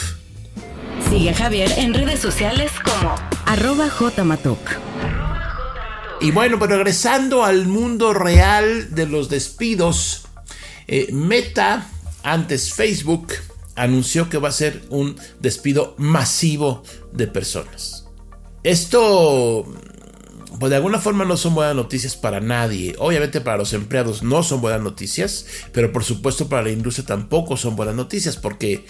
Sigue 1.09 1.29
a 1.29 1.33
Javier 1.35 1.71
en 1.77 1.93
redes 1.93 2.19
sociales 2.19 2.71
como 2.83 3.13
arroba 3.45 3.89
jmatok. 3.89 4.59
Y 6.19 6.31
bueno, 6.31 6.57
pues 6.57 6.71
regresando 6.71 7.45
al 7.45 7.67
mundo 7.67 8.13
real 8.13 8.95
de 8.95 9.05
los 9.05 9.29
despidos, 9.29 10.25
eh, 10.87 11.09
Meta, 11.11 11.87
antes 12.23 12.73
Facebook, 12.73 13.33
anunció 13.77 14.29
que 14.29 14.37
va 14.37 14.49
a 14.49 14.51
ser 14.51 14.83
un 14.89 15.15
despido 15.39 15.95
masivo 15.97 16.83
de 17.13 17.27
personas. 17.27 18.07
Esto, 18.63 19.65
pues 20.59 20.69
de 20.69 20.75
alguna 20.75 20.99
forma 20.99 21.23
no 21.23 21.37
son 21.37 21.55
buenas 21.55 21.75
noticias 21.75 22.15
para 22.15 22.41
nadie. 22.41 22.95
Obviamente 22.97 23.39
para 23.39 23.57
los 23.57 23.71
empleados 23.73 24.23
no 24.23 24.43
son 24.43 24.59
buenas 24.59 24.81
noticias, 24.81 25.45
pero 25.71 25.93
por 25.93 26.03
supuesto 26.03 26.49
para 26.49 26.63
la 26.63 26.71
industria 26.71 27.05
tampoco 27.05 27.55
son 27.55 27.75
buenas 27.75 27.95
noticias 27.95 28.35
porque 28.35 28.85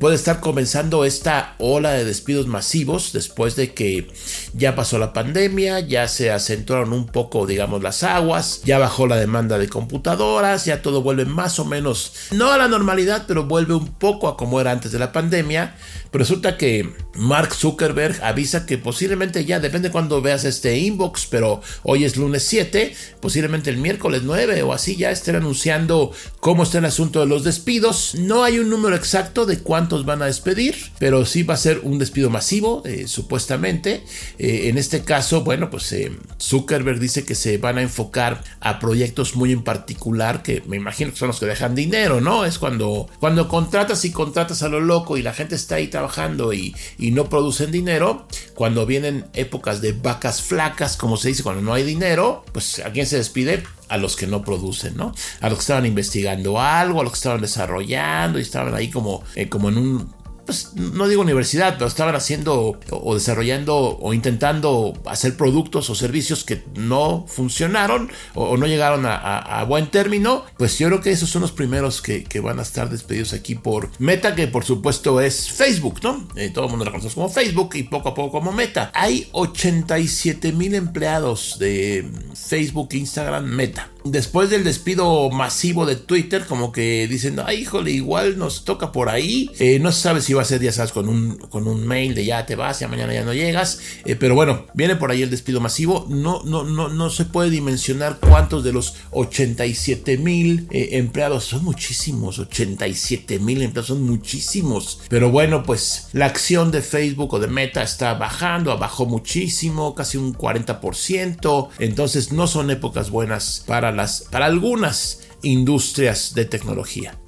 puede 0.00 0.16
estar 0.16 0.40
comenzando 0.40 1.04
esta 1.04 1.54
ola 1.58 1.92
de 1.92 2.04
despidos 2.04 2.46
masivos 2.46 3.12
después 3.12 3.54
de 3.54 3.74
que 3.74 4.08
ya 4.54 4.74
pasó 4.74 4.98
la 4.98 5.12
pandemia, 5.12 5.80
ya 5.80 6.08
se 6.08 6.30
acentuaron 6.30 6.92
un 6.92 7.06
poco, 7.06 7.46
digamos, 7.46 7.82
las 7.82 8.02
aguas, 8.02 8.62
ya 8.64 8.78
bajó 8.78 9.06
la 9.06 9.16
demanda 9.16 9.58
de 9.58 9.68
computadoras, 9.68 10.64
ya 10.64 10.80
todo 10.80 11.02
vuelve 11.02 11.26
más 11.26 11.58
o 11.58 11.64
menos, 11.64 12.12
no 12.32 12.50
a 12.50 12.58
la 12.58 12.68
normalidad, 12.68 13.24
pero 13.28 13.44
vuelve 13.44 13.74
un 13.74 13.88
poco 13.94 14.28
a 14.28 14.36
como 14.36 14.60
era 14.60 14.70
antes 14.70 14.92
de 14.92 14.98
la 14.98 15.12
pandemia. 15.12 15.76
Resulta 16.12 16.56
que 16.56 16.94
Mark 17.16 17.54
Zuckerberg 17.54 18.22
avisa 18.22 18.66
que 18.66 18.78
posiblemente 18.78 19.44
ya, 19.44 19.58
depende 19.58 19.90
cuando 19.90 20.22
veas 20.22 20.44
este 20.44 20.78
inbox, 20.78 21.26
pero 21.26 21.60
hoy 21.82 22.04
es 22.04 22.16
lunes 22.16 22.44
7, 22.44 22.94
posiblemente 23.20 23.70
el 23.70 23.78
miércoles 23.78 24.22
9 24.24 24.62
o 24.62 24.72
así 24.72 24.96
ya 24.96 25.10
estén 25.10 25.34
anunciando 25.34 26.12
cómo 26.38 26.62
está 26.62 26.78
el 26.78 26.84
asunto 26.84 27.18
de 27.18 27.26
los 27.26 27.42
despidos. 27.42 28.14
No 28.14 28.44
hay 28.44 28.60
un 28.60 28.70
número 28.70 28.94
exacto 28.94 29.44
de 29.44 29.58
cuántos 29.64 30.04
van 30.04 30.22
a 30.22 30.26
despedir, 30.26 30.76
pero 30.98 31.24
sí 31.24 31.42
va 31.42 31.54
a 31.54 31.56
ser 31.56 31.80
un 31.82 31.98
despido 31.98 32.30
masivo, 32.30 32.82
eh, 32.84 33.08
supuestamente. 33.08 34.04
Eh, 34.38 34.68
en 34.68 34.78
este 34.78 35.02
caso, 35.02 35.42
bueno, 35.42 35.70
pues 35.70 35.90
eh, 35.92 36.12
Zuckerberg 36.40 37.00
dice 37.00 37.24
que 37.24 37.34
se 37.34 37.58
van 37.58 37.78
a 37.78 37.82
enfocar 37.82 38.44
a 38.60 38.78
proyectos 38.78 39.34
muy 39.34 39.50
en 39.50 39.64
particular, 39.64 40.42
que 40.42 40.62
me 40.66 40.76
imagino 40.76 41.10
que 41.10 41.16
son 41.16 41.28
los 41.28 41.40
que 41.40 41.46
dejan 41.46 41.74
dinero, 41.74 42.20
¿no? 42.20 42.44
Es 42.44 42.58
cuando, 42.58 43.08
cuando 43.18 43.48
contratas 43.48 44.04
y 44.04 44.12
contratas 44.12 44.62
a 44.62 44.68
lo 44.68 44.80
loco 44.80 45.16
y 45.16 45.22
la 45.22 45.32
gente 45.32 45.54
está 45.54 45.76
ahí 45.76 45.88
trabajando 45.88 46.52
y, 46.52 46.76
y 46.98 47.10
no 47.10 47.28
producen 47.28 47.72
dinero, 47.72 48.28
cuando 48.54 48.86
vienen 48.86 49.24
épocas 49.32 49.80
de 49.80 49.92
vacas 49.92 50.42
flacas, 50.42 50.96
como 50.96 51.16
se 51.16 51.28
dice, 51.28 51.42
cuando 51.42 51.62
no 51.62 51.72
hay 51.72 51.82
dinero, 51.82 52.44
pues 52.52 52.80
a 52.80 52.92
quién 52.92 53.06
se 53.06 53.16
despide, 53.16 53.64
a 53.88 53.96
los 53.96 54.16
que 54.16 54.26
no 54.26 54.44
producen, 54.44 54.96
¿no? 54.96 55.14
A 55.40 55.48
los 55.48 55.58
que 55.58 55.62
estaban 55.62 55.86
investigando 55.86 56.60
algo, 56.60 57.00
a 57.00 57.04
los 57.04 57.12
que 57.12 57.18
estaban 57.18 57.40
desarrollando 57.40 58.38
y 58.38 58.42
estaban 58.42 58.74
ahí 58.74 58.90
como, 58.90 59.22
eh, 59.34 59.48
como 59.48 59.68
en 59.68 59.78
un 59.78 60.23
pues 60.44 60.74
no 60.74 61.08
digo 61.08 61.22
universidad, 61.22 61.74
pero 61.74 61.86
estaban 61.86 62.14
haciendo 62.14 62.78
o 62.90 63.14
desarrollando 63.14 63.98
o 64.00 64.12
intentando 64.12 64.92
hacer 65.06 65.36
productos 65.36 65.90
o 65.90 65.94
servicios 65.94 66.44
que 66.44 66.64
no 66.76 67.24
funcionaron 67.28 68.10
o, 68.34 68.56
no 68.56 68.66
llegaron 68.66 69.04
a, 69.06 69.64
buen 69.68 69.90
término, 69.90 70.44
pues 70.58 70.78
yo 70.78 70.88
creo 70.88 71.00
que 71.00 71.10
esos 71.10 71.30
son 71.30 71.42
los 71.42 71.52
primeros 71.52 72.02
que, 72.02 72.24
van 72.44 72.58
a 72.58 72.62
estar 72.62 72.90
despedidos 72.90 73.32
aquí 73.32 73.54
por 73.54 73.88
Meta, 73.98 74.34
que 74.34 74.46
por 74.46 74.64
supuesto 74.64 75.20
es 75.20 75.50
Facebook, 75.50 76.00
¿no? 76.02 76.28
Eh, 76.36 76.50
todo 76.52 76.66
el 76.66 76.70
mundo 76.70 76.84
la 76.84 76.90
conoce 76.90 77.14
como 77.14 77.30
Facebook 77.30 77.70
y 77.74 77.84
poco 77.84 78.10
a 78.10 78.14
poco 78.14 78.32
como 78.32 78.52
Meta. 78.52 78.90
Hay 78.94 79.28
87 79.32 80.52
mil 80.52 80.74
empleados 80.74 81.58
de 81.58 82.06
Facebook, 82.34 82.88
Instagram, 82.92 83.44
Meta 83.44 83.93
después 84.04 84.50
del 84.50 84.64
despido 84.64 85.30
masivo 85.30 85.86
de 85.86 85.96
Twitter, 85.96 86.44
como 86.46 86.72
que 86.72 87.08
dicen, 87.08 87.40
ay, 87.44 87.62
híjole, 87.62 87.90
igual 87.90 88.38
nos 88.38 88.64
toca 88.64 88.92
por 88.92 89.08
ahí. 89.08 89.50
Eh, 89.58 89.78
no 89.80 89.92
se 89.92 90.02
sabe 90.02 90.20
si 90.20 90.34
va 90.34 90.42
a 90.42 90.44
ser, 90.44 90.60
ya 90.60 90.72
sabes, 90.72 90.92
con 90.92 91.08
un, 91.08 91.38
con 91.38 91.66
un 91.66 91.86
mail 91.86 92.14
de 92.14 92.24
ya 92.24 92.46
te 92.46 92.54
vas, 92.54 92.80
ya 92.80 92.88
mañana 92.88 93.14
ya 93.14 93.24
no 93.24 93.32
llegas. 93.32 93.80
Eh, 94.04 94.14
pero 94.14 94.34
bueno, 94.34 94.66
viene 94.74 94.96
por 94.96 95.10
ahí 95.10 95.22
el 95.22 95.30
despido 95.30 95.60
masivo. 95.60 96.06
No, 96.08 96.42
no, 96.44 96.64
no, 96.64 96.88
no 96.88 97.10
se 97.10 97.24
puede 97.24 97.50
dimensionar 97.50 98.18
cuántos 98.20 98.62
de 98.62 98.72
los 98.72 98.94
87 99.10 100.18
mil 100.18 100.68
eh, 100.70 100.90
empleados 100.92 101.44
son 101.44 101.64
muchísimos. 101.64 102.38
87 102.38 103.38
mil 103.38 103.62
empleados 103.62 103.88
son 103.88 104.02
muchísimos. 104.02 105.00
Pero 105.08 105.30
bueno, 105.30 105.62
pues 105.62 106.08
la 106.12 106.26
acción 106.26 106.70
de 106.70 106.82
Facebook 106.82 107.32
o 107.32 107.38
de 107.38 107.46
Meta 107.46 107.82
está 107.82 108.14
bajando, 108.14 108.76
bajó 108.76 109.06
muchísimo, 109.06 109.94
casi 109.94 110.18
un 110.18 110.34
40%. 110.34 111.68
Entonces 111.78 112.32
no 112.32 112.46
son 112.46 112.70
épocas 112.70 113.10
buenas 113.10 113.64
para 113.66 113.93
para 114.30 114.46
algunas 114.46 115.20
industrias 115.42 116.34
de 116.34 116.44
tecnología. 116.44 117.18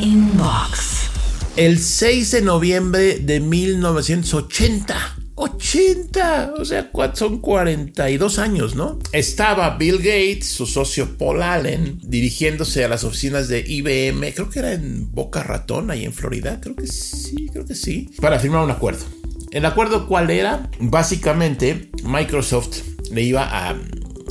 Inbox. 0.00 1.10
El 1.56 1.78
6 1.78 2.30
de 2.30 2.42
noviembre 2.42 3.18
de 3.18 3.40
1980. 3.40 5.16
80, 5.34 6.54
o 6.58 6.64
sea, 6.66 6.90
son 7.14 7.38
42 7.38 8.38
años, 8.38 8.74
¿no? 8.74 8.98
Estaba 9.12 9.76
Bill 9.78 9.96
Gates, 9.96 10.46
su 10.46 10.66
socio 10.66 11.16
Paul 11.16 11.42
Allen, 11.42 11.98
dirigiéndose 12.02 12.84
a 12.84 12.88
las 12.88 13.04
oficinas 13.04 13.48
de 13.48 13.64
IBM, 13.66 14.34
creo 14.34 14.50
que 14.50 14.58
era 14.58 14.72
en 14.72 15.10
Boca 15.12 15.42
Ratón, 15.42 15.90
ahí 15.90 16.04
en 16.04 16.12
Florida, 16.12 16.60
creo 16.60 16.76
que 16.76 16.86
sí, 16.86 17.48
creo 17.50 17.64
que 17.64 17.74
sí, 17.74 18.10
para 18.20 18.38
firmar 18.38 18.64
un 18.64 18.70
acuerdo. 18.70 19.06
¿El 19.50 19.64
acuerdo 19.64 20.06
cuál 20.06 20.30
era? 20.30 20.70
Básicamente, 20.78 21.90
Microsoft 22.04 22.82
le 23.10 23.22
iba 23.22 23.44
a 23.44 23.80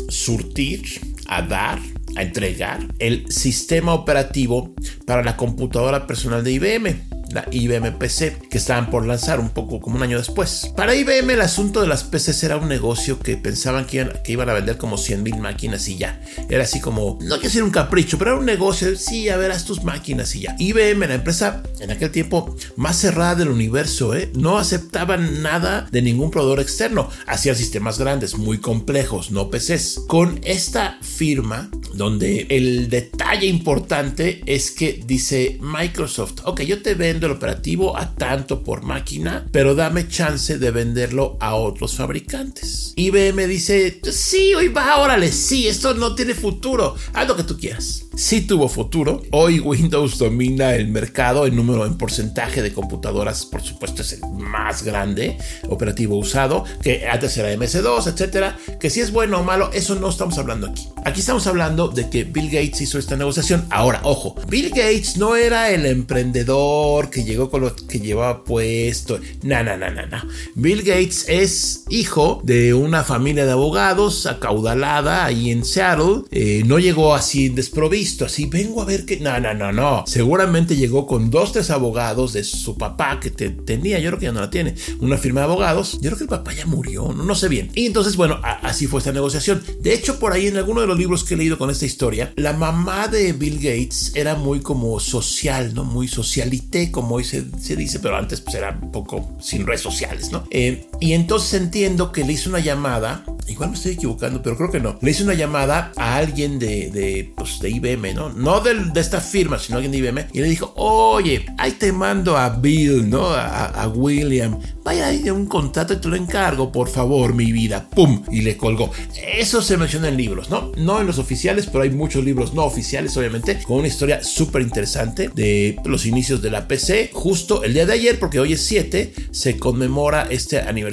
surtir 0.09 1.01
a 1.29 1.43
dar, 1.43 1.79
a 2.15 2.23
entregar 2.23 2.79
el 2.97 3.31
sistema 3.31 3.93
operativo 3.93 4.73
para 5.05 5.23
la 5.23 5.37
computadora 5.37 6.07
personal 6.07 6.43
de 6.43 6.51
IBM 6.53 7.18
la 7.31 7.45
IBM 7.51 7.97
PC, 7.97 8.37
que 8.49 8.57
estaban 8.57 8.89
por 8.89 9.05
lanzar 9.05 9.39
un 9.39 9.49
poco 9.49 9.79
como 9.79 9.97
un 9.97 10.03
año 10.03 10.17
después. 10.17 10.71
Para 10.75 10.95
IBM 10.95 11.33
el 11.33 11.41
asunto 11.41 11.81
de 11.81 11.87
las 11.87 12.03
PCs 12.03 12.43
era 12.43 12.57
un 12.57 12.67
negocio 12.67 13.19
que 13.19 13.37
pensaban 13.37 13.85
que 13.85 13.97
iban, 13.97 14.13
que 14.23 14.31
iban 14.31 14.49
a 14.49 14.53
vender 14.53 14.77
como 14.77 14.97
100 14.97 15.23
mil 15.23 15.37
máquinas 15.37 15.87
y 15.87 15.97
ya. 15.97 16.21
Era 16.49 16.63
así 16.63 16.79
como, 16.79 17.17
no 17.21 17.35
quiero 17.35 17.41
decir 17.41 17.63
un 17.63 17.71
capricho, 17.71 18.17
pero 18.17 18.31
era 18.31 18.39
un 18.39 18.45
negocio, 18.45 18.95
sí, 18.95 19.29
a 19.29 19.37
ver, 19.37 19.51
haz 19.51 19.65
tus 19.65 19.83
máquinas 19.83 20.35
y 20.35 20.41
ya. 20.41 20.55
IBM, 20.57 21.07
la 21.07 21.15
empresa 21.15 21.63
en 21.79 21.91
aquel 21.91 22.11
tiempo 22.11 22.55
más 22.75 22.97
cerrada 22.97 23.35
del 23.35 23.49
universo, 23.49 24.15
¿eh? 24.15 24.31
no 24.35 24.57
aceptaban 24.57 25.41
nada 25.41 25.87
de 25.91 26.01
ningún 26.01 26.31
proveedor 26.31 26.59
externo. 26.59 27.09
Hacían 27.27 27.55
sistemas 27.55 27.99
grandes, 27.99 28.37
muy 28.37 28.59
complejos, 28.59 29.31
no 29.31 29.49
PCs. 29.49 30.01
Con 30.07 30.39
esta 30.43 30.97
firma, 31.01 31.69
donde 31.93 32.47
el 32.49 32.89
detalle 32.89 33.47
importante 33.47 34.41
es 34.45 34.71
que 34.71 35.01
dice 35.05 35.57
Microsoft, 35.61 36.41
ok, 36.45 36.61
yo 36.61 36.81
te 36.81 36.95
vendo 36.95 37.18
el 37.25 37.33
operativo 37.33 37.97
a 37.97 38.13
tanto 38.15 38.63
por 38.63 38.83
máquina, 38.83 39.45
pero 39.51 39.75
dame 39.75 40.07
chance 40.07 40.57
de 40.57 40.71
venderlo 40.71 41.37
a 41.39 41.55
otros 41.55 41.95
fabricantes. 41.95 42.93
IBM 42.95 43.47
dice, 43.47 44.01
sí, 44.11 44.53
hoy 44.53 44.67
va, 44.67 44.97
órale, 44.97 45.31
sí, 45.31 45.67
esto 45.67 45.93
no 45.93 46.15
tiene 46.15 46.33
futuro, 46.33 46.95
haz 47.13 47.27
lo 47.27 47.35
que 47.35 47.43
tú 47.43 47.57
quieras. 47.57 48.08
Sí 48.19 48.41
tuvo 48.41 48.67
futuro. 48.67 49.21
Hoy 49.31 49.61
Windows 49.61 50.17
domina 50.17 50.75
el 50.75 50.89
mercado 50.89 51.47
en 51.47 51.55
número, 51.55 51.85
en 51.85 51.97
porcentaje 51.97 52.61
de 52.61 52.73
computadoras, 52.73 53.45
por 53.45 53.61
supuesto 53.61 54.01
es 54.01 54.11
el 54.11 54.19
más 54.33 54.83
grande 54.83 55.37
operativo 55.69 56.17
usado, 56.17 56.65
que 56.83 57.07
antes 57.07 57.37
era 57.37 57.53
MS2, 57.53 58.11
etcétera. 58.11 58.57
Que 58.77 58.89
si 58.89 58.99
es 58.99 59.13
bueno 59.13 59.39
o 59.39 59.43
malo, 59.45 59.71
eso 59.71 59.95
no 59.95 60.09
estamos 60.09 60.37
hablando 60.37 60.67
aquí. 60.67 60.85
Aquí 61.05 61.21
estamos 61.21 61.47
hablando 61.47 61.87
de 61.87 62.09
que 62.09 62.25
Bill 62.25 62.49
Gates 62.49 62.81
hizo 62.81 62.99
esta 62.99 63.15
negociación. 63.15 63.65
Ahora, 63.69 64.01
ojo, 64.03 64.35
Bill 64.49 64.69
Gates 64.71 65.15
no 65.15 65.37
era 65.37 65.71
el 65.71 65.85
emprendedor 65.85 67.09
que 67.09 67.23
llegó 67.23 67.49
con 67.49 67.61
lo 67.61 67.73
que 67.73 68.01
llevaba 68.01 68.43
puesto. 68.43 69.17
No, 69.43 69.63
no, 69.63 69.77
no, 69.77 69.89
no, 69.91 70.05
no. 70.07 70.21
Bill 70.55 70.83
Gates 70.83 71.23
es 71.29 71.85
hijo 71.87 72.41
de 72.43 72.73
una 72.73 73.05
familia 73.05 73.45
de 73.45 73.53
abogados 73.53 74.25
acaudalada 74.25 75.23
ahí 75.23 75.51
en 75.51 75.63
Seattle. 75.63 76.23
Eh, 76.31 76.63
no 76.65 76.79
llegó 76.79 77.15
así 77.15 77.47
desprovisto 77.47 78.08
así, 78.25 78.45
vengo 78.45 78.81
a 78.81 78.85
ver 78.85 79.05
que... 79.05 79.19
No, 79.19 79.39
no, 79.39 79.53
no, 79.53 79.71
no. 79.71 80.03
Seguramente 80.07 80.75
llegó 80.75 81.07
con 81.07 81.29
dos, 81.29 81.51
tres 81.51 81.69
abogados 81.69 82.33
de 82.33 82.43
su 82.43 82.77
papá 82.77 83.19
que 83.19 83.29
tenía, 83.29 83.99
yo 83.99 84.09
creo 84.09 84.19
que 84.19 84.25
ya 84.25 84.31
no 84.31 84.41
la 84.41 84.49
tiene, 84.49 84.75
una 84.99 85.17
firma 85.17 85.41
de 85.41 85.45
abogados. 85.45 85.93
Yo 86.01 86.09
creo 86.09 86.17
que 86.17 86.23
el 86.23 86.29
papá 86.29 86.53
ya 86.53 86.65
murió, 86.65 87.13
no, 87.13 87.23
no 87.23 87.35
sé 87.35 87.47
bien. 87.47 87.71
Y 87.75 87.85
entonces, 87.85 88.15
bueno, 88.15 88.39
así 88.43 88.87
fue 88.87 88.99
esta 88.99 89.11
negociación. 89.11 89.63
De 89.81 89.93
hecho, 89.93 90.19
por 90.19 90.33
ahí 90.33 90.47
en 90.47 90.57
alguno 90.57 90.81
de 90.81 90.87
los 90.87 90.97
libros 90.97 91.23
que 91.23 91.33
he 91.33 91.37
leído 91.37 91.57
con 91.57 91.69
esta 91.69 91.85
historia, 91.85 92.33
la 92.35 92.53
mamá 92.53 93.07
de 93.07 93.33
Bill 93.33 93.55
Gates 93.55 94.13
era 94.15 94.35
muy 94.35 94.59
como 94.61 94.99
social, 94.99 95.73
¿no? 95.73 95.83
Muy 95.83 96.07
socialité, 96.07 96.91
como 96.91 97.15
hoy 97.15 97.23
se, 97.23 97.43
dice, 97.75 97.99
pero 97.99 98.17
antes 98.17 98.41
pues 98.41 98.55
era 98.55 98.77
un 98.81 98.91
poco 98.91 99.37
sin 99.41 99.65
redes 99.65 99.81
sociales, 99.81 100.31
¿no? 100.31 100.45
Eh, 100.51 100.88
y 100.99 101.13
entonces 101.13 101.61
entiendo 101.61 102.11
que 102.11 102.23
le 102.23 102.33
hizo 102.33 102.49
una 102.49 102.59
llamada 102.59 103.23
igual 103.51 103.69
me 103.69 103.75
estoy 103.75 103.93
equivocando, 103.93 104.41
pero 104.41 104.55
creo 104.57 104.71
que 104.71 104.79
no. 104.79 104.97
Le 105.01 105.11
hice 105.11 105.23
una 105.23 105.33
llamada 105.33 105.91
a 105.95 106.17
alguien 106.17 106.59
de, 106.59 106.91
de, 106.91 107.33
pues, 107.35 107.59
de 107.59 107.69
IBM, 107.69 108.13
¿no? 108.13 108.29
No 108.29 108.61
de, 108.61 108.99
esta 108.99 109.21
firma, 109.21 109.57
sino 109.59 109.77
alguien 109.77 109.91
de 109.91 109.97
IBM. 109.97 110.27
Y 110.33 110.41
le 110.41 110.47
dijo, 110.47 110.73
oye, 110.75 111.45
ahí 111.57 111.71
te 111.73 111.91
mando 111.91 112.37
a 112.37 112.49
Bill, 112.49 113.09
¿no? 113.09 113.29
A, 113.29 113.65
a 113.65 113.87
William. 113.87 114.59
Vaya 114.83 115.07
ahí 115.07 115.29
un 115.29 115.45
contrato 115.45 115.93
y 115.93 115.97
te 115.97 116.07
lo 116.07 116.15
encargo, 116.15 116.71
por 116.71 116.89
favor, 116.89 117.33
mi 117.33 117.51
vida. 117.51 117.89
¡Pum! 117.89 118.23
Y 118.31 118.41
le 118.41 118.57
colgó. 118.57 118.91
Eso 119.37 119.61
se 119.61 119.77
menciona 119.77 120.09
en 120.09 120.17
libros, 120.17 120.49
¿no? 120.49 120.71
No 120.77 120.99
en 121.01 121.07
los 121.07 121.19
oficiales, 121.19 121.67
pero 121.67 121.83
hay 121.83 121.89
muchos 121.89 122.23
libros 122.23 122.53
no 122.53 122.63
oficiales, 122.63 123.15
obviamente, 123.17 123.59
con 123.65 123.77
una 123.77 123.87
historia 123.87 124.23
súper 124.23 124.61
interesante 124.61 125.29
de 125.33 125.77
los 125.85 126.05
inicios 126.05 126.41
de 126.41 126.51
la 126.51 126.67
PC. 126.67 127.11
Justo 127.13 127.63
el 127.63 127.73
día 127.73 127.85
de 127.85 127.93
ayer, 127.93 128.19
porque 128.19 128.39
hoy 128.39 128.53
es 128.53 128.61
7, 128.61 129.13
se 129.31 129.57
conmemora 129.57 130.27
este 130.29 130.59
aniversario 130.59 130.88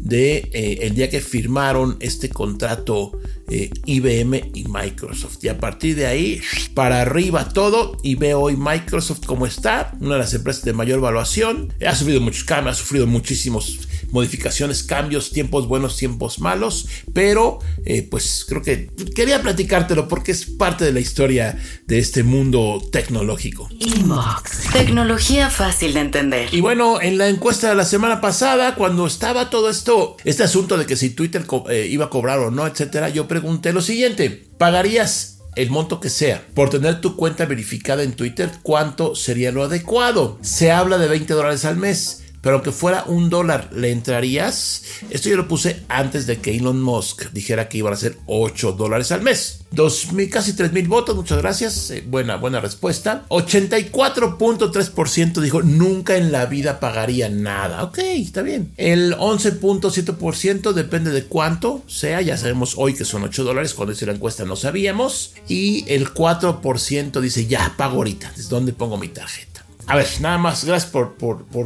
de 0.00 0.48
eh, 0.52 0.78
el 0.82 0.94
día 0.94 1.10
que 1.10 1.20
firmaron 1.20 1.96
este 2.00 2.28
contrato 2.28 3.12
eh, 3.48 3.70
IBM 3.84 4.52
y 4.54 4.64
Microsoft. 4.64 5.42
Y 5.42 5.48
a 5.48 5.58
partir 5.58 5.96
de 5.96 6.06
ahí, 6.06 6.40
para 6.74 7.02
arriba 7.02 7.48
todo. 7.48 7.98
Y 8.02 8.14
veo 8.14 8.40
hoy 8.40 8.56
Microsoft 8.56 9.26
como 9.26 9.46
está, 9.46 9.96
una 10.00 10.14
de 10.14 10.20
las 10.20 10.34
empresas 10.34 10.64
de 10.64 10.72
mayor 10.72 10.98
evaluación. 10.98 11.72
Ha 11.86 11.94
sufrido 11.94 12.20
muchos 12.20 12.44
cambios, 12.44 12.76
ha 12.76 12.80
sufrido 12.80 13.06
muchísimos 13.06 13.88
modificaciones, 14.14 14.84
cambios, 14.84 15.32
tiempos 15.32 15.66
buenos, 15.68 15.96
tiempos 15.96 16.38
malos. 16.38 16.86
Pero 17.12 17.58
eh, 17.84 18.06
pues 18.08 18.46
creo 18.48 18.62
que 18.62 18.88
quería 19.14 19.42
platicártelo 19.42 20.08
porque 20.08 20.32
es 20.32 20.46
parte 20.46 20.84
de 20.84 20.92
la 20.92 21.00
historia 21.00 21.58
de 21.86 21.98
este 21.98 22.22
mundo 22.22 22.80
tecnológico. 22.90 23.68
Inbox. 23.78 24.70
Tecnología 24.72 25.50
fácil 25.50 25.92
de 25.94 26.00
entender. 26.00 26.48
Y 26.52 26.60
bueno, 26.60 27.02
en 27.02 27.18
la 27.18 27.28
encuesta 27.28 27.68
de 27.68 27.74
la 27.74 27.84
semana 27.84 28.20
pasada, 28.20 28.76
cuando 28.76 29.06
estaba 29.06 29.50
todo 29.50 29.68
esto, 29.68 30.16
este 30.24 30.44
asunto 30.44 30.78
de 30.78 30.86
que 30.86 30.96
si 30.96 31.10
Twitter 31.10 31.44
eh, 31.68 31.88
iba 31.90 32.06
a 32.06 32.10
cobrar 32.10 32.38
o 32.38 32.50
no, 32.50 32.66
etcétera, 32.66 33.08
yo 33.08 33.26
pregunté 33.26 33.72
lo 33.72 33.82
siguiente: 33.82 34.30
¿pagarías 34.56 35.32
el 35.56 35.70
monto 35.70 36.00
que 36.00 36.10
sea, 36.10 36.44
por 36.54 36.70
tener 36.70 37.00
tu 37.00 37.16
cuenta 37.16 37.46
verificada 37.46 38.02
en 38.02 38.14
Twitter, 38.14 38.50
¿cuánto 38.62 39.14
sería 39.14 39.52
lo 39.52 39.62
adecuado? 39.62 40.36
Se 40.42 40.72
habla 40.72 40.98
de 40.98 41.06
20 41.06 41.32
dólares 41.32 41.64
al 41.64 41.76
mes 41.76 42.23
pero 42.44 42.56
aunque 42.56 42.72
fuera 42.72 43.04
un 43.06 43.30
dólar, 43.30 43.70
¿le 43.72 43.90
entrarías? 43.90 44.82
Esto 45.08 45.30
yo 45.30 45.38
lo 45.38 45.48
puse 45.48 45.80
antes 45.88 46.26
de 46.26 46.40
que 46.40 46.54
Elon 46.54 46.78
Musk 46.80 47.30
dijera 47.32 47.70
que 47.70 47.78
iban 47.78 47.94
a 47.94 47.96
ser 47.96 48.18
8 48.26 48.72
dólares 48.72 49.10
al 49.12 49.22
mes. 49.22 49.60
Dos 49.70 50.12
mil, 50.12 50.28
casi 50.28 50.52
3 50.52 50.74
mil 50.74 50.86
votos, 50.86 51.16
muchas 51.16 51.38
gracias. 51.38 51.90
Eh, 51.90 52.04
buena, 52.06 52.36
buena 52.36 52.60
respuesta. 52.60 53.24
84.3% 53.30 55.40
dijo 55.40 55.62
nunca 55.62 56.18
en 56.18 56.32
la 56.32 56.44
vida 56.44 56.80
pagaría 56.80 57.30
nada. 57.30 57.82
Ok, 57.82 57.96
está 57.98 58.42
bien. 58.42 58.74
El 58.76 59.16
11.7% 59.16 60.74
depende 60.74 61.12
de 61.12 61.24
cuánto 61.24 61.82
sea. 61.86 62.20
Ya 62.20 62.36
sabemos 62.36 62.74
hoy 62.76 62.92
que 62.92 63.06
son 63.06 63.22
8 63.22 63.42
dólares. 63.42 63.72
Cuando 63.72 63.94
hice 63.94 64.04
la 64.04 64.12
encuesta 64.12 64.44
no 64.44 64.56
sabíamos. 64.56 65.32
Y 65.48 65.86
el 65.88 66.12
4% 66.12 67.20
dice 67.20 67.46
ya 67.46 67.72
pago 67.78 67.96
ahorita. 67.96 68.34
¿Desde 68.36 68.50
dónde 68.50 68.74
pongo 68.74 68.98
mi 68.98 69.08
tarjeta? 69.08 69.53
A 69.86 69.96
ver, 69.96 70.06
nada 70.20 70.38
más, 70.38 70.64
gracias 70.64 70.90
por, 70.90 71.16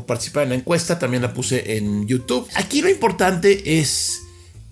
participar 0.04 0.44
en 0.44 0.48
la 0.50 0.54
encuesta, 0.57 0.98
también 0.98 1.22
la 1.22 1.33
puse 1.33 1.76
en 1.76 2.07
YouTube. 2.07 2.48
Aquí 2.54 2.83
lo 2.83 2.90
importante 2.90 3.78
es 3.78 4.22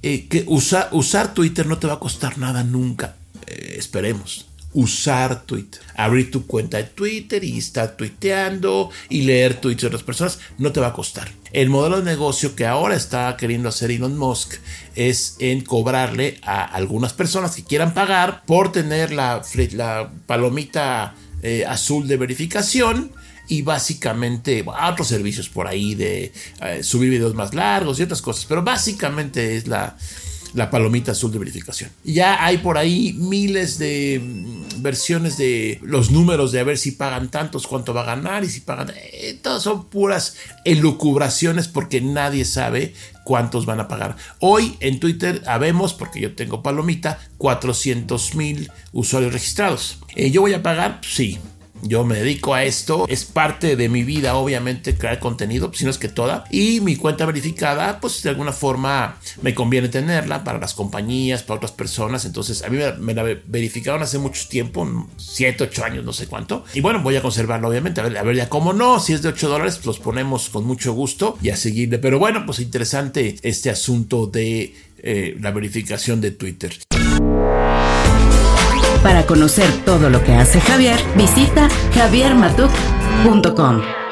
eh, 0.02 0.26
que 0.26 0.44
usar 0.46 1.32
Twitter 1.32 1.66
no 1.66 1.78
te 1.78 1.87
va 1.87 1.94
a 1.94 2.00
costar 2.00 2.38
nada 2.38 2.64
nunca, 2.64 3.16
eh, 3.46 3.74
esperemos. 3.78 4.48
usar 4.72 5.44
Twitter. 5.46 5.80
Abrir 5.94 6.30
tu 6.30 6.46
cuenta 6.46 6.76
de 6.76 6.85
Twitter 6.85 7.42
y 7.42 7.56
estar 7.56 7.96
tuiteando 7.96 8.90
y 9.09 9.22
leer 9.22 9.54
tweets 9.54 9.80
de 9.80 9.87
otras 9.87 10.02
personas 10.02 10.38
no 10.59 10.70
te 10.70 10.80
va 10.80 10.88
a 10.88 10.92
costar. 10.92 11.30
El 11.52 11.70
modelo 11.70 11.96
de 11.96 12.04
negocio 12.04 12.54
que 12.54 12.66
ahora 12.66 12.94
está 12.94 13.35
queriendo 13.38 13.70
hacer 13.70 13.90
Elon 13.90 14.18
Musk 14.18 14.56
es 14.94 15.37
en 15.38 15.62
cobrarle 15.62 16.38
a 16.42 16.62
algunas 16.62 17.14
personas 17.14 17.56
que 17.56 17.64
quieran 17.64 17.94
pagar 17.94 18.42
por 18.44 18.70
tener 18.70 19.12
la, 19.12 19.40
la 19.72 20.11
palomita 20.26 21.14
eh, 21.42 21.64
azul 21.66 22.06
de 22.06 22.18
verificación 22.18 23.12
y 23.48 23.62
básicamente 23.62 24.64
otros 24.88 25.09
servicios 25.09 25.48
por 25.48 25.66
ahí 25.66 25.94
de 25.94 26.32
eh, 26.62 26.82
subir 26.82 27.11
videos 27.11 27.35
más 27.35 27.54
largos 27.54 27.98
y 27.98 28.02
otras 28.02 28.22
cosas, 28.22 28.46
pero 28.46 28.62
básicamente 28.62 29.56
es 29.56 29.66
la, 29.66 29.96
la 30.56 30.70
palomita 30.70 31.12
azul 31.12 31.30
de 31.30 31.38
verificación. 31.38 31.90
Ya 32.02 32.44
hay 32.44 32.59
por 32.59 32.78
ahí 32.78 33.12
miles 33.12 33.78
de 33.78 34.20
mm, 34.22 34.82
versiones 34.82 35.37
de 35.37 35.78
los 35.82 36.11
números 36.11 36.50
de 36.50 36.61
a 36.61 36.64
ver 36.64 36.78
si 36.78 36.92
pagan 36.92 37.30
tantos, 37.30 37.66
cuánto 37.66 37.92
va 37.92 38.02
a 38.02 38.16
ganar 38.16 38.42
y 38.42 38.48
si 38.48 38.61
pagan. 38.61 38.92
Eh, 38.96 39.38
todas 39.42 39.62
son 39.62 39.85
puras 39.87 40.37
elucubraciones 40.64 41.68
porque 41.68 42.00
nadie 42.00 42.46
sabe 42.46 42.94
cuántos 43.24 43.66
van 43.66 43.80
a 43.80 43.88
pagar. 43.88 44.16
Hoy 44.40 44.76
en 44.80 44.98
Twitter 44.98 45.42
habemos, 45.46 45.92
porque 45.92 46.20
yo 46.20 46.35
tengo 46.35 46.62
palomita, 46.62 47.18
400 47.37 48.35
mil 48.35 48.70
usuarios 48.92 49.35
registrados. 49.35 49.98
Eh, 50.14 50.30
¿Yo 50.30 50.40
voy 50.40 50.54
a 50.54 50.62
pagar? 50.62 51.00
Sí. 51.06 51.38
Yo 51.82 52.04
me 52.04 52.16
dedico 52.16 52.54
a 52.54 52.64
esto, 52.64 53.06
es 53.08 53.24
parte 53.24 53.76
de 53.76 53.88
mi 53.88 54.02
vida, 54.02 54.34
obviamente, 54.36 54.96
crear 54.96 55.18
contenido, 55.18 55.70
si 55.74 55.84
no 55.84 55.90
es 55.90 55.98
que 55.98 56.08
toda. 56.08 56.44
Y 56.50 56.80
mi 56.80 56.96
cuenta 56.96 57.26
verificada, 57.26 58.00
pues 58.00 58.22
de 58.22 58.30
alguna 58.30 58.52
forma 58.52 59.18
me 59.42 59.54
conviene 59.54 59.88
tenerla 59.88 60.44
para 60.44 60.58
las 60.58 60.74
compañías, 60.74 61.42
para 61.42 61.56
otras 61.56 61.72
personas. 61.72 62.24
Entonces, 62.24 62.62
a 62.62 62.68
mí 62.68 62.78
me, 62.98 63.14
la 63.14 63.22
verificaron 63.46 64.02
hace 64.02 64.18
mucho 64.18 64.48
tiempo, 64.48 65.08
7, 65.16 65.64
8 65.64 65.84
años, 65.84 66.04
no 66.04 66.12
sé 66.12 66.26
cuánto. 66.26 66.64
Y 66.74 66.80
bueno, 66.80 67.02
voy 67.02 67.16
a 67.16 67.22
conservarla, 67.22 67.68
obviamente. 67.68 68.00
A 68.00 68.04
ver, 68.04 68.18
a 68.18 68.22
ver, 68.22 68.36
ya 68.36 68.48
cómo 68.48 68.72
no, 68.72 69.00
si 69.00 69.12
es 69.12 69.22
de 69.22 69.28
8 69.28 69.48
dólares, 69.48 69.84
los 69.84 69.98
ponemos 69.98 70.48
con 70.48 70.64
mucho 70.64 70.92
gusto 70.92 71.38
y 71.42 71.50
a 71.50 71.56
seguirle. 71.56 71.98
Pero 71.98 72.18
bueno, 72.18 72.44
pues 72.46 72.60
interesante 72.60 73.36
este 73.42 73.70
asunto 73.70 74.26
de 74.26 74.74
eh, 74.98 75.36
la 75.40 75.50
verificación 75.50 76.20
de 76.20 76.32
Twitter. 76.32 76.76
Para 79.02 79.24
conocer 79.24 79.66
todo 79.85 80.11
lo 80.11 80.22
que 80.22 80.35
hace 80.35 80.61
Javier, 80.61 80.98
visita 81.16 81.68
javiermatuk.com. 81.94 84.05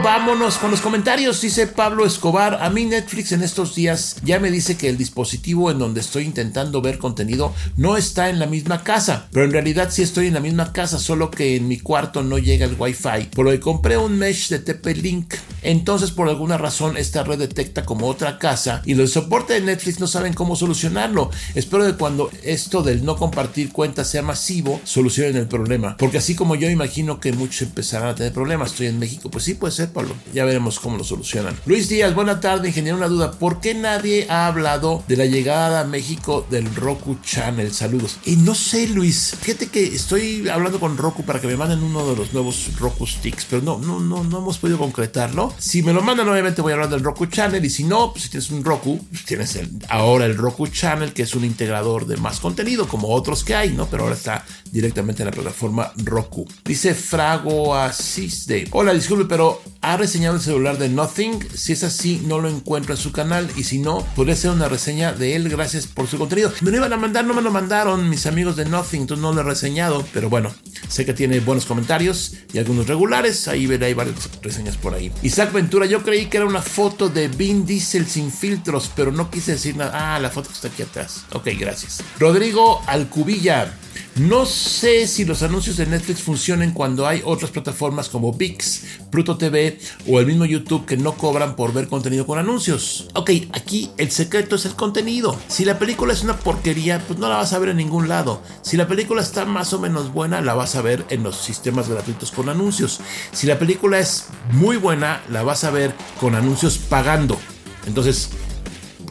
Vámonos 0.00 0.58
con 0.58 0.70
los 0.70 0.80
comentarios, 0.80 1.40
dice 1.40 1.66
Pablo 1.66 2.06
Escobar. 2.06 2.58
A 2.62 2.70
mí 2.70 2.84
Netflix 2.84 3.32
en 3.32 3.42
estos 3.42 3.74
días 3.74 4.14
ya 4.22 4.38
me 4.38 4.48
dice 4.48 4.76
que 4.76 4.88
el 4.88 4.96
dispositivo 4.96 5.72
en 5.72 5.80
donde 5.80 6.00
estoy 6.00 6.22
intentando 6.22 6.80
ver 6.80 6.98
contenido 6.98 7.52
no 7.76 7.96
está 7.96 8.30
en 8.30 8.38
la 8.38 8.46
misma 8.46 8.84
casa, 8.84 9.26
pero 9.32 9.44
en 9.44 9.50
realidad 9.50 9.88
sí 9.90 10.02
estoy 10.02 10.28
en 10.28 10.34
la 10.34 10.40
misma 10.40 10.72
casa, 10.72 11.00
solo 11.00 11.32
que 11.32 11.56
en 11.56 11.66
mi 11.66 11.80
cuarto 11.80 12.22
no 12.22 12.38
llega 12.38 12.64
el 12.64 12.76
Wi-Fi. 12.78 13.30
Por 13.34 13.46
lo 13.46 13.50
que 13.50 13.58
compré 13.58 13.96
un 13.98 14.16
mesh 14.16 14.48
de 14.50 14.64
TP-Link. 14.64 15.34
Entonces 15.62 16.12
por 16.12 16.28
alguna 16.28 16.58
razón 16.58 16.96
esta 16.96 17.24
red 17.24 17.40
detecta 17.40 17.84
como 17.84 18.06
otra 18.06 18.38
casa 18.38 18.82
y 18.84 18.94
los 18.94 19.10
soporte 19.10 19.54
de 19.54 19.62
Netflix 19.62 19.98
no 19.98 20.06
saben 20.06 20.32
cómo 20.32 20.54
solucionarlo. 20.54 21.32
Espero 21.56 21.84
que 21.84 21.98
cuando 21.98 22.30
esto 22.44 22.84
del 22.84 23.04
no 23.04 23.16
compartir 23.16 23.72
cuentas 23.72 24.08
sea 24.08 24.22
masivo, 24.22 24.80
solucionen 24.84 25.36
el 25.36 25.48
problema. 25.48 25.96
Porque 25.96 26.18
así 26.18 26.36
como 26.36 26.54
yo 26.54 26.70
imagino 26.70 27.18
que 27.18 27.32
muchos 27.32 27.62
empezarán 27.62 28.10
a 28.10 28.14
tener 28.14 28.32
problemas, 28.32 28.70
estoy 28.70 28.86
en 28.86 29.00
México, 29.00 29.28
pues 29.28 29.42
sí 29.42 29.54
puede 29.54 29.72
ser 29.72 29.87
Ya 30.32 30.44
veremos 30.44 30.78
cómo 30.78 30.96
lo 30.96 31.04
solucionan. 31.04 31.58
Luis 31.66 31.88
Díaz, 31.88 32.14
buena 32.14 32.40
tarde, 32.40 32.68
ingeniero. 32.68 32.96
Una 32.96 33.08
duda. 33.08 33.32
¿Por 33.32 33.60
qué 33.60 33.74
nadie 33.74 34.26
ha 34.28 34.46
hablado 34.46 35.02
de 35.08 35.16
la 35.16 35.26
llegada 35.26 35.80
a 35.80 35.84
México 35.84 36.46
del 36.50 36.74
Roku 36.74 37.18
Channel? 37.22 37.72
Saludos. 37.72 38.18
Y 38.24 38.36
no 38.36 38.54
sé, 38.54 38.88
Luis. 38.88 39.36
Fíjate 39.40 39.68
que 39.68 39.84
estoy 39.84 40.48
hablando 40.48 40.80
con 40.80 40.96
Roku 40.96 41.24
para 41.24 41.40
que 41.40 41.46
me 41.46 41.56
manden 41.56 41.82
uno 41.82 42.08
de 42.08 42.16
los 42.16 42.32
nuevos 42.32 42.70
Roku 42.78 43.06
Sticks, 43.06 43.46
pero 43.48 43.62
no, 43.62 43.78
no, 43.78 44.00
no, 44.00 44.24
no 44.24 44.38
hemos 44.38 44.58
podido 44.58 44.78
concretarlo. 44.78 45.52
Si 45.58 45.82
me 45.82 45.92
lo 45.92 46.02
mandan, 46.02 46.28
obviamente 46.28 46.62
voy 46.62 46.72
a 46.72 46.74
hablar 46.74 46.90
del 46.90 47.02
Roku 47.02 47.26
Channel. 47.26 47.64
Y 47.64 47.70
si 47.70 47.84
no, 47.84 48.12
pues 48.12 48.24
si 48.24 48.30
tienes 48.30 48.50
un 48.50 48.64
Roku, 48.64 49.04
pues 49.10 49.24
tienes 49.24 49.58
ahora 49.88 50.26
el 50.26 50.36
Roku 50.36 50.66
Channel, 50.66 51.12
que 51.12 51.22
es 51.22 51.34
un 51.34 51.44
integrador 51.44 52.06
de 52.06 52.16
más 52.16 52.40
contenido, 52.40 52.86
como 52.88 53.08
otros 53.08 53.44
que 53.44 53.54
hay, 53.54 53.70
¿no? 53.70 53.86
Pero 53.86 54.04
ahora 54.04 54.14
está 54.14 54.44
directamente 54.70 55.22
en 55.22 55.26
la 55.26 55.32
plataforma 55.32 55.92
Roku. 55.96 56.46
Dice 56.64 56.94
Frago 56.94 57.74
Asiste. 57.74 58.68
Hola, 58.72 58.92
disculpe, 58.92 59.24
pero 59.24 59.60
¿ha 59.80 59.96
reseñado 59.96 60.36
el 60.36 60.42
celular 60.42 60.78
de 60.78 60.88
Nothing? 60.88 61.46
Si 61.54 61.72
es 61.72 61.84
así, 61.84 62.22
no 62.24 62.40
lo 62.40 62.48
encuentro 62.48 62.94
en 62.94 63.00
su 63.00 63.12
canal. 63.12 63.50
Y 63.56 63.64
si 63.64 63.78
no, 63.78 64.06
podría 64.16 64.36
ser 64.36 64.50
una 64.50 64.68
reseña 64.68 65.12
de 65.12 65.36
él. 65.36 65.48
Gracias 65.48 65.86
por 65.86 66.06
su 66.06 66.18
contenido. 66.18 66.52
Me 66.60 66.70
lo 66.70 66.78
iban 66.78 66.92
a 66.92 66.96
mandar, 66.96 67.24
no 67.24 67.34
me 67.34 67.42
lo 67.42 67.50
mandaron 67.50 68.08
mis 68.08 68.26
amigos 68.26 68.56
de 68.56 68.64
Nothing, 68.64 69.02
entonces 69.02 69.22
no 69.22 69.32
lo 69.32 69.40
he 69.40 69.44
reseñado. 69.44 70.04
Pero 70.12 70.28
bueno, 70.28 70.52
sé 70.88 71.04
que 71.04 71.14
tiene 71.14 71.40
buenos 71.40 71.66
comentarios 71.66 72.34
y 72.52 72.58
algunos 72.58 72.86
regulares. 72.86 73.48
Ahí 73.48 73.66
veré, 73.66 73.86
hay 73.86 73.94
varias 73.94 74.28
reseñas 74.42 74.76
por 74.76 74.94
ahí. 74.94 75.12
Isaac 75.22 75.52
Ventura, 75.52 75.86
yo 75.86 76.02
creí 76.02 76.26
que 76.26 76.38
era 76.38 76.46
una 76.46 76.62
foto 76.62 77.08
de 77.08 77.28
Vin 77.28 77.64
Diesel 77.64 78.06
sin 78.06 78.32
filtros, 78.32 78.90
pero 78.94 79.12
no 79.12 79.30
quise 79.30 79.52
decir 79.52 79.76
nada. 79.76 80.14
Ah, 80.14 80.20
la 80.20 80.30
foto 80.30 80.50
está 80.52 80.68
aquí 80.68 80.82
atrás. 80.82 81.24
Ok, 81.32 81.48
gracias. 81.58 82.02
Rodrigo 82.18 82.82
Alcubilla. 82.86 83.74
No 84.16 84.46
sé 84.46 85.06
si 85.06 85.24
los 85.24 85.42
anuncios 85.42 85.76
de 85.76 85.86
Netflix 85.86 86.22
funcionen 86.22 86.72
cuando 86.72 87.06
hay 87.06 87.22
otras 87.24 87.52
plataformas 87.52 88.08
como 88.08 88.32
VIX, 88.32 88.82
Pluto 89.10 89.36
TV 89.36 89.67
o 90.08 90.20
el 90.20 90.26
mismo 90.26 90.44
YouTube 90.44 90.86
que 90.86 90.96
no 90.96 91.14
cobran 91.14 91.56
por 91.56 91.72
ver 91.72 91.88
contenido 91.88 92.26
con 92.26 92.38
anuncios. 92.38 93.08
Ok, 93.14 93.30
aquí 93.52 93.90
el 93.96 94.10
secreto 94.10 94.56
es 94.56 94.64
el 94.64 94.74
contenido. 94.74 95.38
Si 95.48 95.64
la 95.64 95.78
película 95.78 96.12
es 96.12 96.22
una 96.22 96.36
porquería, 96.38 97.00
pues 97.06 97.18
no 97.18 97.28
la 97.28 97.36
vas 97.36 97.52
a 97.52 97.58
ver 97.58 97.70
en 97.70 97.78
ningún 97.78 98.08
lado. 98.08 98.42
Si 98.62 98.76
la 98.76 98.88
película 98.88 99.22
está 99.22 99.44
más 99.44 99.72
o 99.72 99.78
menos 99.78 100.12
buena, 100.12 100.40
la 100.40 100.54
vas 100.54 100.74
a 100.76 100.82
ver 100.82 101.04
en 101.10 101.22
los 101.22 101.36
sistemas 101.36 101.88
gratuitos 101.88 102.30
con 102.30 102.48
anuncios. 102.48 103.00
Si 103.32 103.46
la 103.46 103.58
película 103.58 103.98
es 103.98 104.26
muy 104.52 104.76
buena, 104.76 105.22
la 105.30 105.42
vas 105.42 105.64
a 105.64 105.70
ver 105.70 105.94
con 106.20 106.34
anuncios 106.34 106.78
pagando. 106.78 107.38
Entonces, 107.86 108.30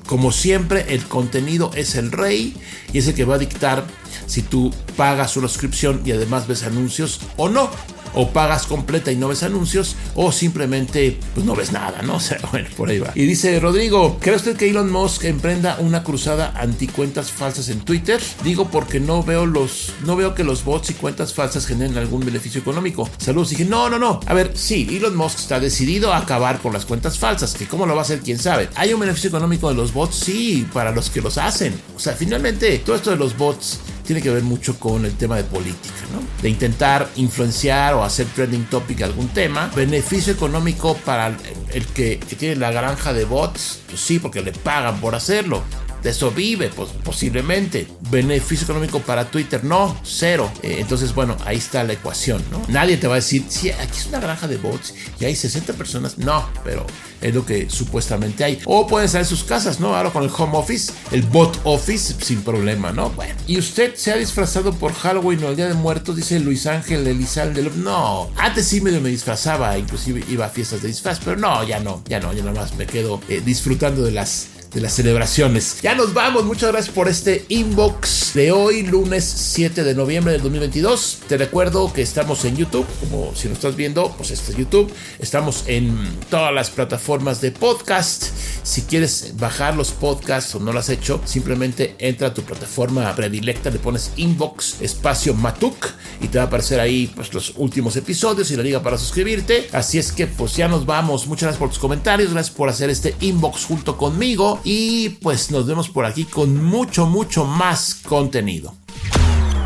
como 0.08 0.32
siempre, 0.32 0.94
el 0.94 1.06
contenido 1.06 1.72
es 1.76 1.96
el 1.96 2.12
rey 2.12 2.56
y 2.94 3.00
es 3.00 3.08
el 3.08 3.14
que 3.14 3.26
va 3.26 3.36
a 3.36 3.40
dictar 3.40 3.86
si 4.26 4.42
tú 4.42 4.74
pagas 4.96 5.36
una 5.38 5.48
suscripción 5.48 6.02
y 6.06 6.12
además 6.12 6.48
ves 6.48 6.64
anuncios 6.64 7.20
o 7.36 7.50
no 7.50 7.70
o 8.18 8.30
pagas 8.32 8.66
completa 8.66 9.12
y 9.12 9.16
no 9.16 9.28
ves 9.28 9.44
anuncios, 9.44 9.96
o 10.16 10.32
simplemente 10.32 11.20
pues 11.36 11.46
no 11.46 11.56
ves 11.56 11.72
nada, 11.72 12.02
¿no? 12.02 12.18
O 12.18 12.20
sea, 12.20 12.40
bueno, 12.52 12.68
por 12.76 12.90
ahí 12.90 12.98
va. 12.98 13.12
Y 13.14 13.26
dice 13.26 13.60
Rodrigo, 13.60 14.18
¿cree 14.20 14.36
usted 14.36 14.58
que 14.58 14.68
Elon 14.68 14.92
Musk 14.92 15.24
emprenda 15.26 15.78
una 15.80 16.04
cruzada 16.04 16.52
anticuentas 16.58 17.32
falsas 17.32 17.70
en 17.70 17.80
Twitter? 17.82 18.20
Digo 18.44 18.70
porque 18.70 19.00
no 19.00 19.22
veo 19.22 19.46
los, 19.46 19.94
no 20.04 20.16
veo 20.16 20.34
que 20.34 20.44
los 20.44 20.64
bots 20.64 20.90
y 20.90 20.94
cuentas 20.96 21.36
falsas 21.36 21.68
generen 21.68 21.96
algún 21.98 22.26
beneficio 22.26 22.60
económico. 22.60 23.08
Saludos. 23.20 23.52
dije, 23.52 23.66
no, 23.66 23.88
no, 23.88 24.00
no. 24.00 24.20
A 24.26 24.34
ver, 24.34 24.52
sí, 24.56 24.88
Elon 24.92 25.16
Musk 25.16 25.40
está 25.40 25.60
decidido 25.60 26.12
a 26.12 26.18
acabar 26.18 26.60
con 26.60 26.74
las 26.74 26.86
cuentas 26.86 27.20
falsas, 27.20 27.54
que 27.54 27.68
cómo 27.68 27.86
lo 27.86 27.94
va 27.94 28.02
a 28.02 28.04
hacer, 28.04 28.20
quién 28.22 28.40
sabe. 28.40 28.68
¿Hay 28.76 28.94
un 28.94 29.00
beneficio 29.00 29.28
económico 29.28 29.70
de 29.70 29.76
los 29.76 29.94
bots? 29.94 30.16
Sí, 30.16 30.68
para 30.74 30.92
los 30.92 31.12
que 31.12 31.22
los 31.22 31.38
hacen. 31.38 31.80
O 31.96 32.00
sea, 32.00 32.14
finalmente, 32.14 32.80
todo 32.80 32.96
esto 32.96 33.12
de 33.12 33.18
los 33.18 33.38
bots 33.38 33.80
tiene 34.08 34.22
que 34.22 34.30
ver 34.30 34.44
mucho 34.44 34.80
con 34.80 35.06
el 35.06 35.14
tema 35.16 35.36
de 35.36 35.44
política, 35.44 35.96
¿no? 36.14 36.22
De 36.42 36.50
intentar 36.50 37.10
influenciar 37.18 37.94
o 37.94 38.04
hacer 38.04 38.26
trending 38.28 38.66
topic 38.66 39.02
algún 39.02 39.28
tema. 39.28 39.70
Beneficio 39.76 40.32
económico 40.32 40.96
para 41.06 41.28
el, 41.74 41.86
que, 41.88 42.18
que, 42.18 42.36
tiene 42.38 42.56
la 42.56 42.72
granja 42.72 43.12
de 43.12 43.26
bots, 43.26 43.82
pues 43.90 44.00
sí, 44.00 44.18
porque 44.18 44.42
le 44.42 44.54
pagan 44.54 45.02
por 45.02 45.14
hacerlo 45.14 45.62
de 46.04 46.10
eso 46.10 46.32
vive, 46.32 46.70
pues, 46.70 46.90
posiblemente. 47.04 47.88
Beneficio 48.10 48.66
económico 48.66 49.00
para 49.00 49.30
Twitter, 49.30 49.64
no, 49.64 50.00
cero. 50.04 50.52
Eh, 50.64 50.78
entonces, 50.80 51.14
bueno, 51.14 51.38
ahí 51.46 51.58
está 51.58 51.84
la 51.84 51.94
ecuación, 51.94 52.44
¿no? 52.52 52.62
Nadie 52.68 52.98
te 52.98 53.08
va 53.08 53.16
a 53.16 53.18
decir, 53.18 53.46
sí, 53.50 53.70
aquí 53.72 53.98
es 53.98 54.08
una 54.08 54.20
granja 54.20 54.48
de 54.48 54.58
bots 54.58 54.94
y 55.20 55.26
hay 55.26 55.36
60 55.36 55.74
personas. 55.74 56.18
No, 56.18 56.48
pero 56.64 56.86
es 57.22 57.34
lo 57.34 57.46
que 57.46 57.70
supuestamente 57.70 58.44
hay. 58.44 58.60
O 58.66 58.88
pueden 58.88 59.06
estar 59.06 59.22
en 59.22 59.28
sus 59.28 59.44
casas, 59.44 59.80
¿no? 59.80 59.96
Ahora 59.96 60.12
con 60.12 60.24
el 60.24 60.30
home 60.36 60.58
office, 60.58 60.92
el 61.12 61.24
bot 61.24 61.60
office, 61.64 62.16
sin 62.20 62.42
problema, 62.42 62.92
¿no? 62.92 63.10
Bueno. 63.12 63.36
Y 63.48 63.58
usted 63.58 63.96
se 63.96 64.12
ha 64.12 64.18
disfrazado 64.18 64.74
por 64.74 64.94
Halloween 64.94 65.44
o 65.44 65.50
el 65.50 65.56
Día 65.56 65.68
de 65.68 65.74
Muertos, 65.74 66.16
dice 66.16 66.40
Luis 66.40 66.68
Ángel 66.68 67.08
Elizalde. 67.08 67.70
No, 67.76 68.30
antes 68.38 68.68
sí 68.68 68.82
medio 68.82 69.02
me 69.02 69.10
disfrazaba, 69.10 69.78
inclusive 69.78 70.24
iba 70.30 70.46
a 70.46 70.50
fiestas 70.50 70.82
de 70.82 70.90
disfraz, 70.90 71.20
pero 71.24 71.38
no, 71.38 71.64
ya 71.64 71.80
no, 71.80 72.04
ya 72.08 72.20
no, 72.20 72.34
ya 72.34 72.44
nada 72.44 72.62
más 72.62 72.76
me 72.76 72.86
quedo 72.86 73.22
eh, 73.30 73.42
disfrutando 73.44 74.04
de 74.04 74.12
las 74.12 74.48
de 74.74 74.82
las 74.82 74.94
celebraciones. 74.94 75.78
Ya 75.82 75.96
nos 75.96 76.14
vamos, 76.14 76.46
muchas 76.46 76.72
gracias 76.72 76.94
por 76.94 77.08
este 77.08 77.46
inbox 77.50 78.17
de 78.38 78.52
hoy, 78.52 78.84
lunes 78.84 79.24
7 79.24 79.84
de 79.84 79.96
noviembre 79.96 80.32
del 80.32 80.44
2022. 80.44 81.22
Te 81.28 81.38
recuerdo 81.38 81.92
que 81.92 82.04
estamos 82.04 82.46
en 82.46 82.56
YouTube, 82.56 82.86
como 83.00 83.34
si 83.34 83.48
lo 83.48 83.56
estás 83.56 83.76
viendo, 83.76 84.14
pues 84.16 84.30
este 84.30 84.52
es 84.52 84.58
YouTube. 84.60 84.94
Estamos 85.18 85.64
en 85.66 85.98
todas 86.30 86.54
las 86.54 86.70
plataformas 86.70 87.42
de 87.42 87.50
podcast. 87.52 88.26
Si 88.62 88.84
quieres 88.84 89.34
bajar 89.38 89.76
los 89.76 89.90
podcasts 89.90 90.54
o 90.54 90.60
no 90.60 90.72
lo 90.72 90.78
has 90.78 90.90
hecho, 90.90 91.20
simplemente 91.26 91.96
entra 91.98 92.28
a 92.28 92.34
tu 92.36 92.44
plataforma 92.44 93.12
predilecta, 93.16 93.72
le 93.72 93.80
pones 93.80 94.12
inbox 94.18 94.82
espacio 94.82 95.34
matuk 95.34 95.88
y 96.22 96.28
te 96.28 96.38
va 96.38 96.44
a 96.44 96.48
aparecer 96.48 96.80
ahí 96.80 97.12
pues 97.16 97.34
los 97.34 97.54
últimos 97.56 97.96
episodios 97.96 98.52
y 98.52 98.56
la 98.56 98.62
liga 98.62 98.84
para 98.84 99.00
suscribirte. 99.00 99.68
Así 99.74 99.98
es 99.98 100.12
que 100.12 100.28
pues 100.28 100.56
ya 100.56 100.68
nos 100.68 100.86
vamos. 100.86 101.26
Muchas 101.26 101.44
gracias 101.44 101.60
por 101.60 101.70
tus 101.70 101.80
comentarios, 101.80 102.34
gracias 102.34 102.56
por 102.56 102.70
hacer 102.70 102.92
este 102.92 103.16
inbox 103.20 103.66
junto 103.66 103.98
conmigo 103.98 104.60
y 104.64 105.10
pues 105.10 105.50
nos 105.50 105.66
vemos 105.66 105.90
por 105.90 106.06
aquí 106.06 106.26
con 106.26 106.64
mucho, 106.64 107.08
mucho 107.08 107.44
más 107.44 107.96
contenido. 108.28 108.74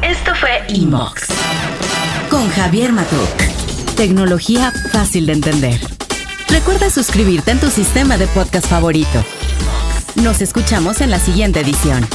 Esto 0.03 0.35
fue 0.35 0.51
Inbox. 0.69 1.23
Con 2.29 2.47
Javier 2.51 2.93
Matuk. 2.93 3.35
Tecnología 3.97 4.71
fácil 4.91 5.25
de 5.25 5.33
entender. 5.33 5.81
Recuerda 6.47 6.91
suscribirte 6.91 7.49
en 7.49 7.59
tu 7.59 7.71
sistema 7.71 8.19
de 8.19 8.27
podcast 8.27 8.67
favorito. 8.67 9.25
Nos 10.13 10.41
escuchamos 10.41 11.01
en 11.01 11.09
la 11.09 11.17
siguiente 11.17 11.61
edición. 11.61 12.05